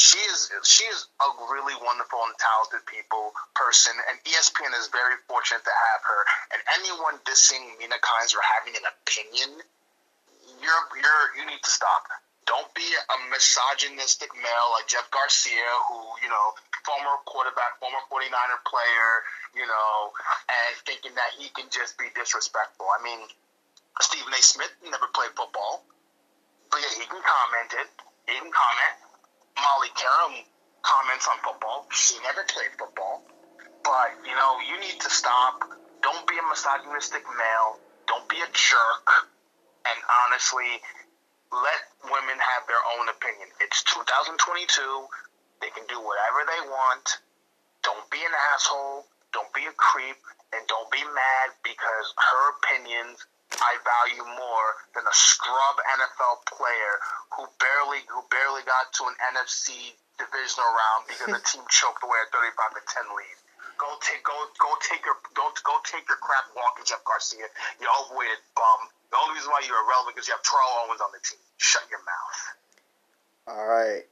She 0.00 0.16
is 0.32 0.48
she 0.64 0.88
is 0.88 1.04
a 1.20 1.28
really 1.52 1.76
wonderful 1.84 2.24
and 2.24 2.32
talented 2.40 2.88
people 2.88 3.36
person, 3.52 3.92
and 4.08 4.16
ESPN 4.24 4.72
is 4.80 4.88
very 4.88 5.20
fortunate 5.28 5.68
to 5.68 5.76
have 5.92 6.00
her. 6.00 6.20
And 6.56 6.60
anyone 6.80 7.20
dissing 7.28 7.76
Mina 7.76 8.00
Kimes 8.00 8.32
or 8.32 8.40
having 8.56 8.72
an 8.72 8.88
opinion, 8.88 9.60
you're 10.64 10.84
you're 10.96 11.26
you 11.36 11.44
need 11.46 11.60
to 11.62 11.70
stop. 11.70 12.08
Don't 12.44 12.68
be 12.76 12.84
a 12.84 13.16
misogynistic 13.32 14.28
male 14.36 14.68
like 14.76 14.84
Jeff 14.84 15.08
Garcia, 15.08 15.64
who, 15.88 15.96
you 16.20 16.28
know, 16.28 16.52
former 16.84 17.16
quarterback, 17.24 17.80
former 17.80 18.04
49er 18.12 18.60
player, 18.68 19.10
you 19.56 19.64
know, 19.64 20.12
and 20.44 20.72
thinking 20.84 21.16
that 21.16 21.32
he 21.40 21.48
can 21.56 21.72
just 21.72 21.96
be 21.96 22.12
disrespectful. 22.12 22.84
I 22.84 23.00
mean, 23.00 23.20
Stephen 24.04 24.28
A. 24.28 24.42
Smith 24.44 24.72
never 24.84 25.08
played 25.16 25.32
football, 25.32 25.88
but 26.68 26.84
yeah, 26.84 26.92
he 27.00 27.08
can 27.08 27.24
comment 27.24 27.70
it. 27.80 27.88
He 28.28 28.36
can 28.36 28.52
comment. 28.52 28.94
Molly 29.56 29.88
Qerim 29.96 30.44
comments 30.84 31.24
on 31.24 31.40
football. 31.40 31.88
She 31.96 32.20
never 32.20 32.44
played 32.44 32.76
football. 32.76 33.24
But, 33.84 34.20
you 34.24 34.36
know, 34.36 34.60
you 34.60 34.80
need 34.80 35.00
to 35.00 35.10
stop. 35.10 35.64
Don't 36.02 36.26
be 36.28 36.36
a 36.36 36.44
misogynistic 36.48 37.24
male. 37.24 37.80
Don't 38.06 38.28
be 38.28 38.36
a 38.36 38.48
jerk. 38.52 39.32
And 39.84 39.98
honestly, 40.26 40.80
let 41.52 41.80
women 42.08 42.38
have 42.40 42.64
their 42.66 42.82
own 42.98 43.08
opinion. 43.08 43.48
It's 43.60 43.82
2022. 43.84 45.06
They 45.60 45.70
can 45.70 45.86
do 45.88 46.00
whatever 46.00 46.40
they 46.48 46.62
want. 46.68 47.20
Don't 47.82 48.08
be 48.10 48.18
an 48.24 48.34
asshole. 48.54 49.06
don't 49.32 49.50
be 49.52 49.66
a 49.66 49.74
creep, 49.74 50.16
and 50.54 50.62
don't 50.70 50.86
be 50.94 51.02
mad 51.02 51.48
because 51.66 52.06
her 52.14 52.42
opinions 52.54 53.18
I 53.60 53.78
value 53.86 54.26
more 54.34 54.68
than 54.94 55.06
a 55.06 55.14
scrub 55.14 55.76
NFL 55.94 56.46
player 56.46 56.94
who 57.34 57.46
barely 57.62 58.02
who 58.10 58.22
barely 58.30 58.62
got 58.66 58.90
to 58.98 59.02
an 59.06 59.14
NFC 59.34 59.94
divisional 60.18 60.70
round 60.70 61.06
because 61.06 61.30
the 61.30 61.42
team 61.50 61.62
choked 61.70 62.02
away 62.02 62.18
a 62.24 62.28
35 62.34 62.78
to 62.78 62.82
10 62.82 63.14
lead. 63.14 63.38
Go 63.78 63.90
take 64.02 64.22
go 64.22 64.34
go 64.58 64.70
take 64.82 65.02
your 65.06 65.18
go 65.34 65.50
go 65.66 65.78
take 65.82 66.06
your 66.08 66.18
crap 66.18 66.46
walking, 66.54 66.86
Jeff 66.86 67.02
Garcia. 67.04 67.46
You 67.82 67.86
overweighted 67.90 68.42
bum. 68.54 68.80
The 69.14 69.20
only 69.20 69.36
reason 69.36 69.50
why 69.52 69.60
you're 69.64 69.76
irrelevant 69.76 70.18
is 70.18 70.26
because 70.26 70.26
you 70.26 70.34
have 70.34 70.42
Terrell 70.42 70.88
Owens 70.88 71.00
on 71.00 71.10
the 71.12 71.20
team. 71.22 71.38
Shut 71.58 71.82
your 71.88 72.00
mouth. 72.00 72.56
All 73.46 73.68
right. 73.68 74.02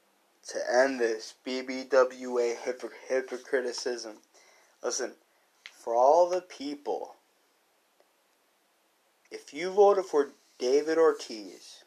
To 0.51 0.81
end 0.81 1.01
this 1.01 1.35
BBWA 1.45 2.57
hypocr- 2.57 2.91
hypocriticism, 3.09 4.19
listen. 4.81 5.15
For 5.75 5.97
all 5.97 6.31
the 6.31 6.41
people, 6.41 7.17
if 9.33 9.53
you 9.53 9.71
voted 9.71 10.05
for 10.05 10.31
David 10.59 10.99
Ortiz, 10.99 11.83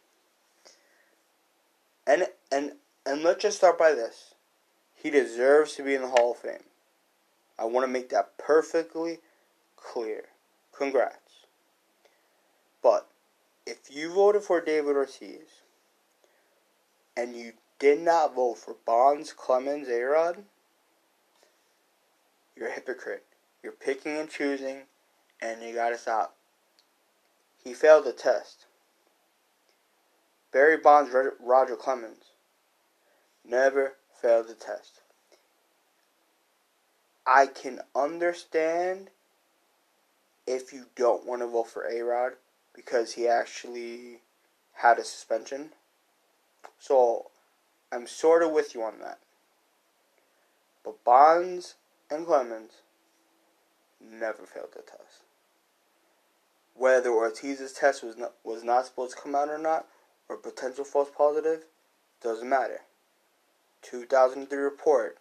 and 2.05 2.27
and 2.51 2.73
and 3.05 3.23
let's 3.23 3.43
just 3.43 3.57
start 3.59 3.77
by 3.77 3.93
this, 3.93 4.33
he 4.93 5.09
deserves 5.09 5.75
to 5.75 5.83
be 5.83 5.95
in 5.95 6.01
the 6.01 6.09
Hall 6.09 6.31
of 6.31 6.39
Fame. 6.39 6.65
I 7.57 7.63
want 7.63 7.85
to 7.85 7.91
make 7.91 8.09
that 8.09 8.37
perfectly 8.37 9.19
clear. 9.77 10.25
Congrats. 10.77 11.24
But 12.85 13.07
if 13.65 13.89
you 13.89 14.13
voted 14.13 14.43
for 14.43 14.61
David 14.61 14.95
Ortiz 14.95 15.63
and 17.17 17.35
you 17.35 17.53
did 17.79 17.99
not 17.99 18.35
vote 18.35 18.59
for 18.59 18.75
Bonds, 18.85 19.33
Clemens, 19.33 19.87
Arod, 19.87 20.43
you're 22.55 22.67
a 22.67 22.71
hypocrite. 22.71 23.23
You're 23.63 23.71
picking 23.71 24.15
and 24.19 24.29
choosing, 24.29 24.81
and 25.41 25.63
you 25.63 25.73
gotta 25.73 25.97
stop. 25.97 26.35
He 27.63 27.73
failed 27.73 28.05
the 28.05 28.13
test. 28.13 28.67
Barry 30.51 30.77
Bonds, 30.77 31.09
Roger 31.39 31.75
Clemens 31.75 32.33
never 33.43 33.95
failed 34.21 34.47
the 34.47 34.53
test. 34.53 35.01
I 37.25 37.47
can 37.47 37.79
understand 37.95 39.09
if 40.45 40.71
you 40.71 40.85
don't 40.95 41.25
want 41.25 41.41
to 41.41 41.47
vote 41.47 41.71
for 41.71 41.87
A 41.87 42.03
Rod 42.03 42.33
because 42.75 43.13
he 43.13 43.27
actually 43.27 44.21
had 44.73 44.99
a 44.99 45.03
suspension. 45.03 45.69
So 46.77 47.27
I'm 47.91 48.07
sort 48.07 48.43
of 48.43 48.51
with 48.51 48.75
you 48.75 48.83
on 48.83 48.99
that. 48.99 49.19
But 50.83 51.03
Bonds 51.03 51.75
and 52.11 52.25
Clemens 52.25 52.73
never 53.99 54.45
failed 54.45 54.73
the 54.75 54.81
test. 54.81 55.23
Whether 56.75 57.09
Ortiz's 57.09 57.73
test 57.73 58.03
was 58.03 58.17
not, 58.17 58.33
was 58.43 58.63
not 58.63 58.85
supposed 58.85 59.15
to 59.15 59.21
come 59.21 59.33
out 59.33 59.49
or 59.49 59.57
not, 59.57 59.87
or 60.27 60.35
potential 60.37 60.83
false 60.83 61.09
positive, 61.15 61.63
doesn't 62.21 62.49
matter. 62.49 62.81
2003 63.81 64.57
report, 64.57 65.17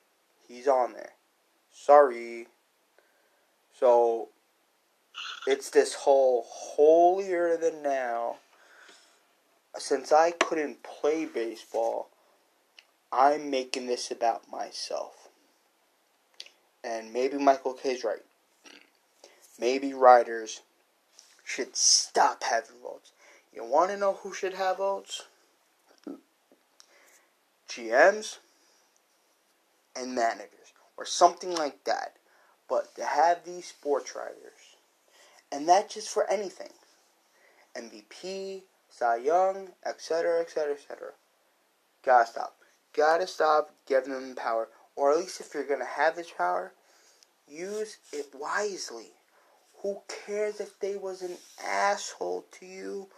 he's 0.48 0.66
on 0.66 0.94
there. 0.94 1.12
Sorry. 1.72 2.48
So, 3.78 4.28
it's 5.46 5.70
this 5.70 5.94
whole 5.94 6.44
holier 6.48 7.56
than 7.56 7.82
now. 7.82 8.36
Since 9.76 10.12
I 10.12 10.30
couldn't 10.30 10.82
play 10.82 11.24
baseball, 11.24 12.08
I'm 13.12 13.50
making 13.50 13.86
this 13.86 14.10
about 14.10 14.50
myself. 14.50 15.28
And 16.82 17.12
maybe 17.12 17.38
Michael 17.38 17.74
Kay's 17.74 18.04
right. 18.04 18.22
Maybe 19.58 19.94
writers 19.94 20.62
should 21.44 21.76
stop 21.76 22.42
having 22.42 22.76
votes. 22.82 23.12
You 23.52 23.64
want 23.64 23.90
to 23.90 23.96
know 23.96 24.14
who 24.14 24.34
should 24.34 24.54
have 24.54 24.78
votes? 24.78 25.22
GMs 27.68 28.38
and 29.96 30.14
managers 30.14 30.72
or 30.96 31.04
something 31.04 31.54
like 31.54 31.84
that. 31.84 32.16
But 32.68 32.94
to 32.96 33.04
have 33.04 33.44
these 33.44 33.66
sports 33.66 34.14
writers, 34.16 34.63
and 35.54 35.68
that 35.68 35.88
just 35.88 36.08
for 36.08 36.28
anything 36.28 36.70
MVP, 37.76 38.62
Cy 38.90 39.16
Young, 39.16 39.68
etc., 39.86 40.40
etc., 40.40 40.74
etc. 40.74 41.08
Gotta 42.04 42.26
stop. 42.26 42.56
Gotta 42.92 43.26
stop 43.26 43.70
giving 43.86 44.12
them 44.12 44.34
power. 44.34 44.68
Or 44.96 45.12
at 45.12 45.18
least 45.18 45.40
if 45.40 45.54
you're 45.54 45.66
gonna 45.66 45.84
have 45.84 46.16
this 46.16 46.30
power, 46.36 46.72
use 47.48 47.98
it 48.12 48.26
wisely. 48.34 49.12
Who 49.78 50.00
cares 50.26 50.60
if 50.60 50.78
they 50.80 50.96
was 50.96 51.22
an 51.22 51.36
asshole 51.64 52.46
to 52.58 52.66
you? 52.66 53.08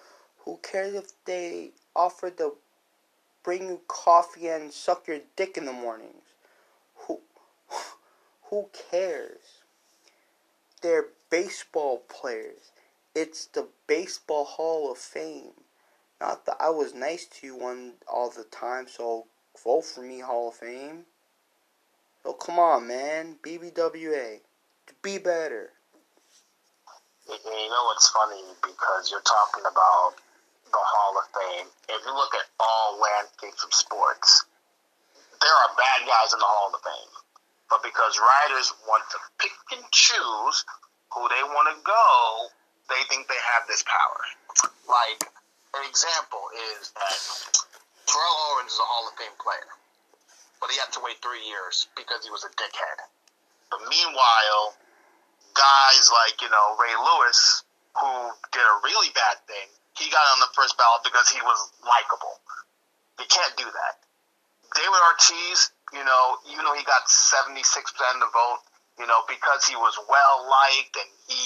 Who 0.45 0.59
cares 0.63 0.95
if 0.95 1.13
they 1.25 1.71
offered 1.95 2.37
to 2.39 2.55
bring 3.43 3.67
you 3.69 3.81
coffee 3.89 4.49
and 4.49 4.73
suck 4.73 5.09
your 5.09 5.21
dick 5.37 5.57
in 5.57 5.65
the 5.65 5.73
mornings? 5.73 6.25
Who 7.07 7.21
cares? 8.91 9.63
They're 10.83 11.07
baseball 11.31 11.99
players. 12.09 12.73
It's 13.15 13.47
the 13.47 13.69
Baseball 13.87 14.45
Hall 14.45 14.91
of 14.93 14.99
Fame. 14.99 15.53
Not 16.21 16.47
that 16.47 16.57
I 16.61 16.71
was 16.71 16.95
nice 16.95 17.27
to 17.27 17.47
you 17.47 17.57
one 17.57 17.95
all 18.07 18.31
the 18.31 18.45
time, 18.45 18.87
so 18.89 19.27
vote 19.63 19.85
for 19.85 20.03
me, 20.03 20.21
Hall 20.21 20.49
of 20.49 20.55
Fame. 20.55 21.05
So 22.23 22.33
come 22.33 22.59
on, 22.59 22.89
man. 22.89 23.37
BBWA. 23.43 24.41
Be 25.03 25.19
better. 25.19 25.71
You 27.29 27.35
know 27.45 27.85
what's 27.87 28.09
funny? 28.11 28.43
Because 28.63 29.11
you're 29.11 29.21
talking 29.21 29.65
about 29.71 30.15
the 30.71 30.79
Hall 30.79 31.15
of 31.19 31.27
Fame. 31.33 31.67
If 31.89 32.05
you 32.05 32.15
look 32.15 32.35
at 32.35 32.47
all 32.61 33.01
landscapes 33.01 33.65
of 33.65 33.73
sports, 33.75 34.45
there 35.41 35.51
are 35.51 35.77
bad 35.77 36.07
guys 36.07 36.33
in 36.33 36.39
the 36.39 36.45
Hall 36.45 36.73
of 36.75 36.81
Fame 36.83 37.17
but 37.71 37.83
because 37.83 38.19
writers 38.19 38.73
want 38.87 39.03
to 39.11 39.19
pick 39.39 39.53
and 39.73 39.83
choose 39.91 40.65
who 41.17 41.25
they 41.33 41.41
want 41.49 41.73
to 41.73 41.77
go, 41.81 42.05
they 42.93 43.01
think 43.09 43.25
they 43.25 43.41
have 43.57 43.65
this 43.65 43.81
power. 43.89 44.21
Like, 44.85 45.25
an 45.73 45.89
example 45.89 46.45
is 46.77 46.93
that 46.93 47.21
Terrell 48.05 48.37
Owens 48.53 48.77
is 48.77 48.79
a 48.79 48.85
Hall 48.85 49.09
of 49.09 49.17
Fame 49.17 49.33
player, 49.41 49.73
but 50.61 50.69
he 50.69 50.77
had 50.77 50.93
to 50.93 51.01
wait 51.01 51.17
three 51.25 51.41
years 51.49 51.89
because 51.97 52.21
he 52.21 52.29
was 52.29 52.45
a 52.45 52.53
dickhead. 52.61 52.99
But 53.73 53.81
meanwhile, 53.89 54.77
guys 55.57 56.13
like, 56.13 56.37
you 56.45 56.53
know, 56.53 56.77
Ray 56.77 56.93
Lewis, 57.01 57.65
who 57.97 58.13
did 58.53 58.61
a 58.61 58.77
really 58.85 59.09
bad 59.17 59.41
thing, 59.49 59.73
he 59.97 60.13
got 60.13 60.23
on 60.37 60.45
the 60.45 60.53
first 60.53 60.77
ballot 60.77 61.01
because 61.01 61.33
he 61.33 61.41
was 61.41 61.59
likable. 61.81 62.37
You 63.17 63.25
can't 63.33 63.57
do 63.57 63.65
that. 63.65 64.05
David 64.77 65.01
Ortiz, 65.01 65.73
you 65.97 66.05
know, 66.05 66.37
even 66.53 66.69
though 66.69 66.77
he 66.77 66.85
got 66.85 67.09
76% 67.09 67.49
of 67.49 68.21
the 68.21 68.29
vote, 68.29 68.61
you 68.97 69.07
know, 69.07 69.21
because 69.29 69.65
he 69.69 69.77
was 69.77 69.93
well 70.09 70.39
liked 70.49 70.97
and 70.97 71.11
he 71.29 71.43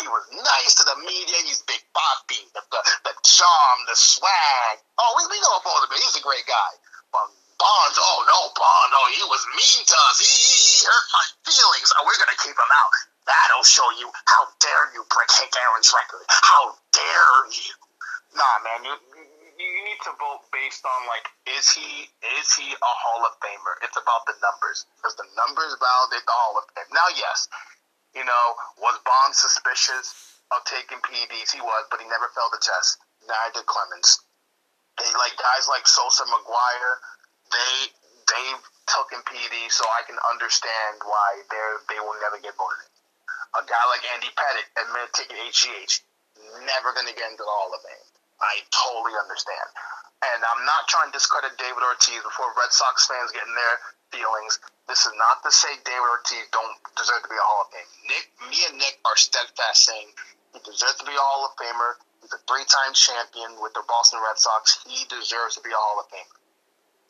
he 0.00 0.06
was 0.08 0.24
nice 0.32 0.72
to 0.80 0.84
the 0.88 0.96
media. 1.04 1.36
He's 1.44 1.60
big 1.68 1.80
Papi, 1.92 2.40
the, 2.56 2.62
the, 2.72 2.80
the 3.04 3.14
charm, 3.22 3.78
the 3.88 3.96
swag. 3.96 4.80
Oh, 4.96 5.10
we, 5.20 5.28
we 5.28 5.38
know 5.40 5.60
of 5.60 5.64
him. 5.64 5.92
He's 6.00 6.16
a 6.16 6.24
great 6.24 6.48
guy. 6.48 6.72
But 7.12 7.28
Bonds, 7.60 7.96
oh 8.00 8.20
no, 8.26 8.40
Bonds, 8.56 8.92
oh 8.96 9.06
he 9.12 9.22
was 9.28 9.44
mean 9.52 9.82
to 9.84 9.96
us. 10.10 10.16
He, 10.18 10.32
he, 10.32 10.56
he 10.56 10.76
hurt 10.88 11.06
my 11.12 11.26
feelings. 11.44 11.92
Oh, 11.94 12.02
we're 12.08 12.18
gonna 12.18 12.40
keep 12.40 12.56
him 12.56 12.72
out. 12.72 12.92
That'll 13.28 13.64
show 13.64 13.88
you 13.96 14.08
how 14.28 14.48
dare 14.60 14.92
you 14.92 15.04
break 15.08 15.30
Hank 15.32 15.52
Aaron's 15.56 15.92
record. 15.92 16.24
How 16.28 16.76
dare 16.92 17.38
you? 17.52 17.72
Nah, 18.34 18.56
man, 18.66 18.80
you 18.84 18.94
need 19.94 20.02
to 20.02 20.14
vote 20.18 20.42
based 20.50 20.82
on 20.82 21.06
like 21.06 21.22
is 21.46 21.70
he 21.70 22.10
is 22.42 22.50
he 22.58 22.66
a 22.66 22.92
Hall 23.06 23.22
of 23.22 23.38
Famer? 23.38 23.78
It's 23.86 23.94
about 23.94 24.26
the 24.26 24.34
numbers 24.42 24.90
because 24.98 25.14
the 25.14 25.28
numbers 25.38 25.70
validate 25.78 26.26
the 26.26 26.34
Hall 26.34 26.58
of 26.58 26.66
Fame. 26.74 26.90
Now, 26.90 27.06
yes, 27.14 27.46
you 28.10 28.26
know 28.26 28.44
was 28.82 28.98
Bond 29.06 29.38
suspicious 29.38 30.10
of 30.50 30.66
taking 30.66 30.98
PEDs? 30.98 31.54
He 31.54 31.62
was, 31.62 31.86
but 31.94 32.02
he 32.02 32.10
never 32.10 32.26
failed 32.34 32.50
the 32.50 32.58
test. 32.58 32.98
Neither 33.22 33.62
did 33.62 33.70
Clemens. 33.70 34.18
They 34.98 35.10
like 35.14 35.38
guys 35.38 35.70
like 35.70 35.86
Sosa, 35.86 36.26
McGwire. 36.26 36.94
They 37.54 37.74
they 38.26 38.46
took 38.90 39.14
in 39.14 39.22
PEDs, 39.22 39.78
so 39.78 39.86
I 39.94 40.02
can 40.10 40.18
understand 40.26 41.06
why 41.06 41.46
they 41.46 41.62
they 41.94 42.00
will 42.02 42.18
never 42.18 42.42
get 42.42 42.58
voted. 42.58 42.90
A 43.54 43.62
guy 43.62 43.84
like 43.94 44.02
Andy 44.10 44.30
Pettitte 44.34 44.70
admitted 44.74 45.14
taking 45.14 45.38
HGH, 45.38 46.02
never 46.66 46.90
going 46.90 47.06
to 47.06 47.14
get 47.14 47.30
into 47.30 47.46
the 47.46 47.54
Hall 47.54 47.70
of 47.70 47.78
Fame. 47.86 48.13
I 48.40 48.62
totally 48.70 49.14
understand. 49.18 49.68
And 50.32 50.40
I'm 50.40 50.64
not 50.64 50.88
trying 50.88 51.12
to 51.12 51.16
discredit 51.16 51.58
David 51.60 51.84
Ortiz 51.84 52.22
before 52.24 52.48
Red 52.56 52.72
Sox 52.72 53.04
fans 53.04 53.30
get 53.30 53.44
in 53.44 53.54
their 53.54 53.76
feelings. 54.08 54.56
This 54.88 55.04
is 55.04 55.12
not 55.20 55.44
to 55.44 55.52
say 55.52 55.68
David 55.84 56.08
Ortiz 56.08 56.48
don't 56.48 56.76
deserve 56.96 57.22
to 57.24 57.30
be 57.30 57.36
a 57.36 57.44
Hall 57.44 57.68
of 57.68 57.70
Fame. 57.72 57.90
Nick, 58.08 58.24
me 58.48 58.58
and 58.70 58.76
Nick 58.80 58.96
are 59.04 59.16
steadfast 59.16 59.84
saying 59.84 60.08
he 60.56 60.60
deserves 60.64 60.96
to 61.02 61.06
be 61.06 61.12
a 61.12 61.20
Hall 61.20 61.44
of 61.44 61.52
Famer. 61.60 62.00
He's 62.24 62.32
a 62.32 62.40
three-time 62.48 62.96
champion 62.96 63.60
with 63.60 63.76
the 63.76 63.84
Boston 63.84 64.22
Red 64.24 64.40
Sox. 64.40 64.80
He 64.88 65.04
deserves 65.12 65.60
to 65.60 65.62
be 65.64 65.72
a 65.72 65.76
Hall 65.76 66.00
of 66.00 66.08
Famer. 66.08 66.36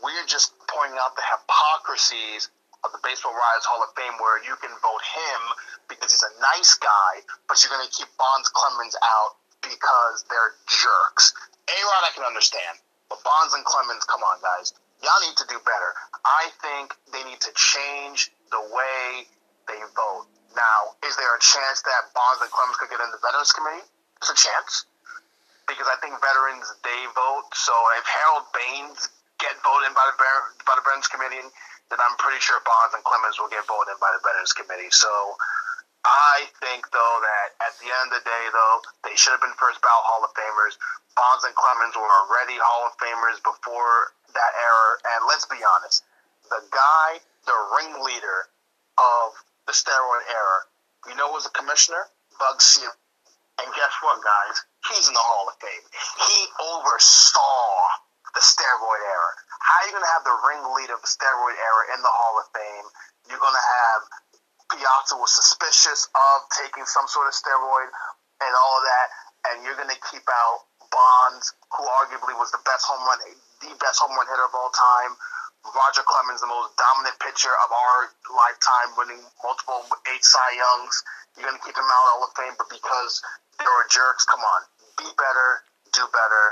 We're 0.03 0.27
just 0.27 0.59
pointing 0.67 0.99
out 0.99 1.15
the 1.15 1.23
hypocrisies 1.23 2.51
of 2.83 2.91
the 2.93 3.01
Baseball 3.01 3.33
Writers 3.33 3.65
Hall 3.65 3.81
of 3.81 3.95
Fame 3.95 4.19
where 4.19 4.43
you 4.43 4.59
can 4.59 4.75
vote 4.83 5.05
him 5.07 5.41
because 5.89 6.13
he's 6.13 6.27
a 6.27 6.35
nice 6.43 6.75
guy, 6.77 7.23
but 7.47 7.63
you're 7.63 7.73
going 7.73 7.87
to 7.87 7.95
keep 7.95 8.11
Bonds 8.19 8.51
Clemens 8.51 8.99
out 9.01 9.39
because 9.69 10.25
they're 10.29 10.55
jerks. 10.69 11.33
A 11.69 11.77
Rod, 11.89 12.05
I 12.05 12.13
can 12.13 12.25
understand, 12.29 12.79
but 13.09 13.23
Bonds 13.25 13.55
and 13.57 13.65
Clemens, 13.65 14.05
come 14.05 14.21
on, 14.21 14.41
guys. 14.45 14.77
Y'all 15.01 15.21
need 15.25 15.37
to 15.37 15.47
do 15.49 15.59
better. 15.65 15.91
I 16.25 16.49
think 16.65 16.97
they 17.13 17.25
need 17.29 17.41
to 17.45 17.53
change 17.57 18.33
the 18.49 18.61
way 18.73 19.29
they 19.69 19.81
vote. 19.97 20.29
Now, 20.57 20.95
is 21.03 21.17
there 21.17 21.35
a 21.35 21.43
chance 21.43 21.83
that 21.83 22.15
Bonds 22.15 22.41
and 22.41 22.51
Clemens 22.53 22.79
could 22.79 22.89
get 22.89 23.03
in 23.03 23.11
the 23.11 23.21
Veterans 23.21 23.53
Committee? 23.53 23.85
It's 24.23 24.31
a 24.31 24.39
chance. 24.39 24.87
Because 25.67 25.89
I 25.89 25.97
think 26.01 26.17
veterans, 26.21 26.69
they 26.85 27.01
vote. 27.17 27.49
So 27.57 27.73
if 27.99 28.05
Harold 28.07 28.47
Baines 28.53 29.09
get 29.41 29.57
voted 29.65 29.93
by 29.97 30.05
the, 30.09 30.17
by 30.69 30.77
the 30.77 30.85
Veterans 30.85 31.09
Committee, 31.09 31.43
then 31.91 31.99
I'm 32.01 32.17
pretty 32.21 32.41
sure 32.41 32.61
Bonds 32.65 32.97
and 32.97 33.03
Clemens 33.05 33.37
will 33.41 33.53
get 33.53 33.65
voted 33.67 33.97
by 34.01 34.13
the 34.15 34.21
Veterans 34.25 34.53
Committee. 34.53 34.93
So 34.93 35.11
I 36.05 36.53
think, 36.61 36.85
though, 36.93 37.17
that 37.25 37.49
at 37.65 37.75
the 37.81 37.89
end 37.89 38.13
of 38.13 38.21
the 38.21 38.25
day, 38.29 38.45
though, 38.53 38.77
they 39.09 39.17
should 39.17 39.33
have 39.33 39.41
been 39.41 39.57
first 39.57 39.81
ballot 39.81 40.05
Hall 40.05 40.21
of 40.21 40.37
Famers. 40.37 40.77
Bonds 41.17 41.49
and 41.49 41.57
Clemens 41.57 41.97
were 41.97 42.05
already 42.05 42.61
Hall 42.61 42.93
of 42.93 42.95
Famers 43.01 43.41
before 43.41 44.13
that 44.37 44.53
era. 44.53 44.91
And 45.17 45.25
let's 45.25 45.49
be 45.49 45.65
honest, 45.65 46.05
the 46.53 46.61
guy, 46.69 47.25
the 47.49 47.57
ringleader 47.81 48.53
of 49.01 49.33
the 49.65 49.73
steroid 49.73 50.25
era, 50.29 50.59
you 51.09 51.17
know, 51.17 51.33
was 51.33 51.49
a 51.49 51.53
commissioner, 51.57 52.05
Bud 52.37 52.61
Selig. 52.61 52.93
And 53.63 53.71
guess 53.73 53.95
what, 54.03 54.21
guys? 54.21 54.57
He's 54.93 55.09
in 55.09 55.15
the 55.15 55.25
Hall 55.25 55.49
of 55.49 55.57
Fame. 55.63 55.87
He 56.21 56.39
oversaw 56.59 58.05
the 58.35 58.43
steroid 58.43 59.03
era. 59.09 59.31
How 59.63 59.75
are 59.81 59.87
you 59.89 59.93
going 59.95 60.05
to 60.05 60.15
have 60.19 60.27
the 60.27 60.37
ringleader 60.53 60.99
of 60.99 61.01
the 61.01 61.09
steroid 61.09 61.57
era 61.57 61.97
in 61.97 62.03
the 62.03 62.13
Hall 62.13 62.35
of 62.43 62.51
Fame? 62.53 62.87
You're 63.31 63.41
going 63.41 63.57
to 63.57 63.69
have 63.89 64.01
Piazza 64.75 65.15
was 65.17 65.31
suspicious 65.31 66.11
of 66.11 66.37
taking 66.51 66.83
some 66.85 67.07
sort 67.07 67.31
of 67.31 67.35
steroid 67.35 67.89
and 68.43 68.53
all 68.59 68.75
of 68.79 68.85
that, 68.85 69.09
and 69.51 69.55
you're 69.63 69.79
going 69.79 69.91
to 69.91 70.03
keep 70.11 70.27
out 70.27 70.67
Bonds, 70.95 71.51
who 71.75 71.83
arguably 72.03 72.39
was 72.39 72.55
the 72.55 72.63
best 72.63 72.87
home 72.87 73.03
run, 73.03 73.19
the 73.63 73.75
best 73.83 73.99
home 73.99 74.15
run 74.15 74.31
hitter 74.31 74.47
of 74.47 74.55
all 74.55 74.71
time. 74.71 75.19
Roger 75.75 76.07
Clemens, 76.07 76.39
the 76.39 76.47
most 76.47 76.77
dominant 76.79 77.19
pitcher 77.19 77.51
of 77.51 77.71
our 77.73 78.15
lifetime, 78.31 78.95
winning 78.95 79.23
multiple 79.43 79.83
eight 80.15 80.23
Cy 80.23 80.51
Youngs. 80.55 81.03
You're 81.35 81.51
going 81.51 81.59
to 81.59 81.65
keep 81.67 81.75
him 81.75 81.83
out 81.83 82.05
of 82.05 82.11
Hall 82.15 82.25
of 82.31 82.33
Fame, 82.39 82.55
but 82.55 82.71
because 82.71 83.27
they 83.59 83.67
were 83.67 83.91
jerks, 83.91 84.23
come 84.23 84.39
on, 84.39 84.61
be 85.03 85.09
better, 85.19 85.67
do 85.91 86.07
better. 86.15 86.45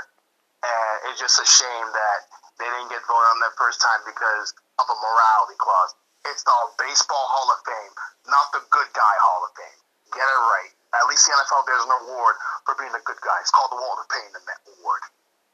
And 0.65 0.95
it's 1.07 1.23
just 1.23 1.39
a 1.39 1.47
shame 1.47 1.87
that 1.93 2.19
they 2.59 2.67
didn't 2.67 2.91
get 2.91 3.05
voted 3.07 3.29
on 3.31 3.39
that 3.47 3.55
first 3.55 3.79
time 3.79 4.03
because 4.03 4.51
of 4.75 4.91
a 4.91 4.97
morality 4.99 5.55
clause. 5.55 5.95
It's 6.25 6.43
the 6.43 6.57
Baseball 6.79 7.27
Hall 7.35 7.51
of 7.51 7.59
Fame, 7.67 7.95
not 8.31 8.47
the 8.55 8.63
Good 8.71 8.89
Guy 8.95 9.15
Hall 9.19 9.43
of 9.43 9.51
Fame. 9.59 9.79
Get 10.15 10.23
it 10.23 10.41
right. 10.55 10.71
At 10.95 11.09
least 11.09 11.25
the 11.25 11.33
NFL 11.33 11.65
there's 11.65 11.83
an 11.83 11.93
award 12.05 12.35
for 12.63 12.75
being 12.79 12.93
a 12.93 13.03
good 13.03 13.19
guy. 13.19 13.37
It's 13.41 13.51
called 13.51 13.73
the 13.73 13.81
Walter 13.81 14.07
Payton 14.07 14.39
Award. 14.77 15.03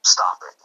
Stop 0.03 0.37
it. 0.45 0.55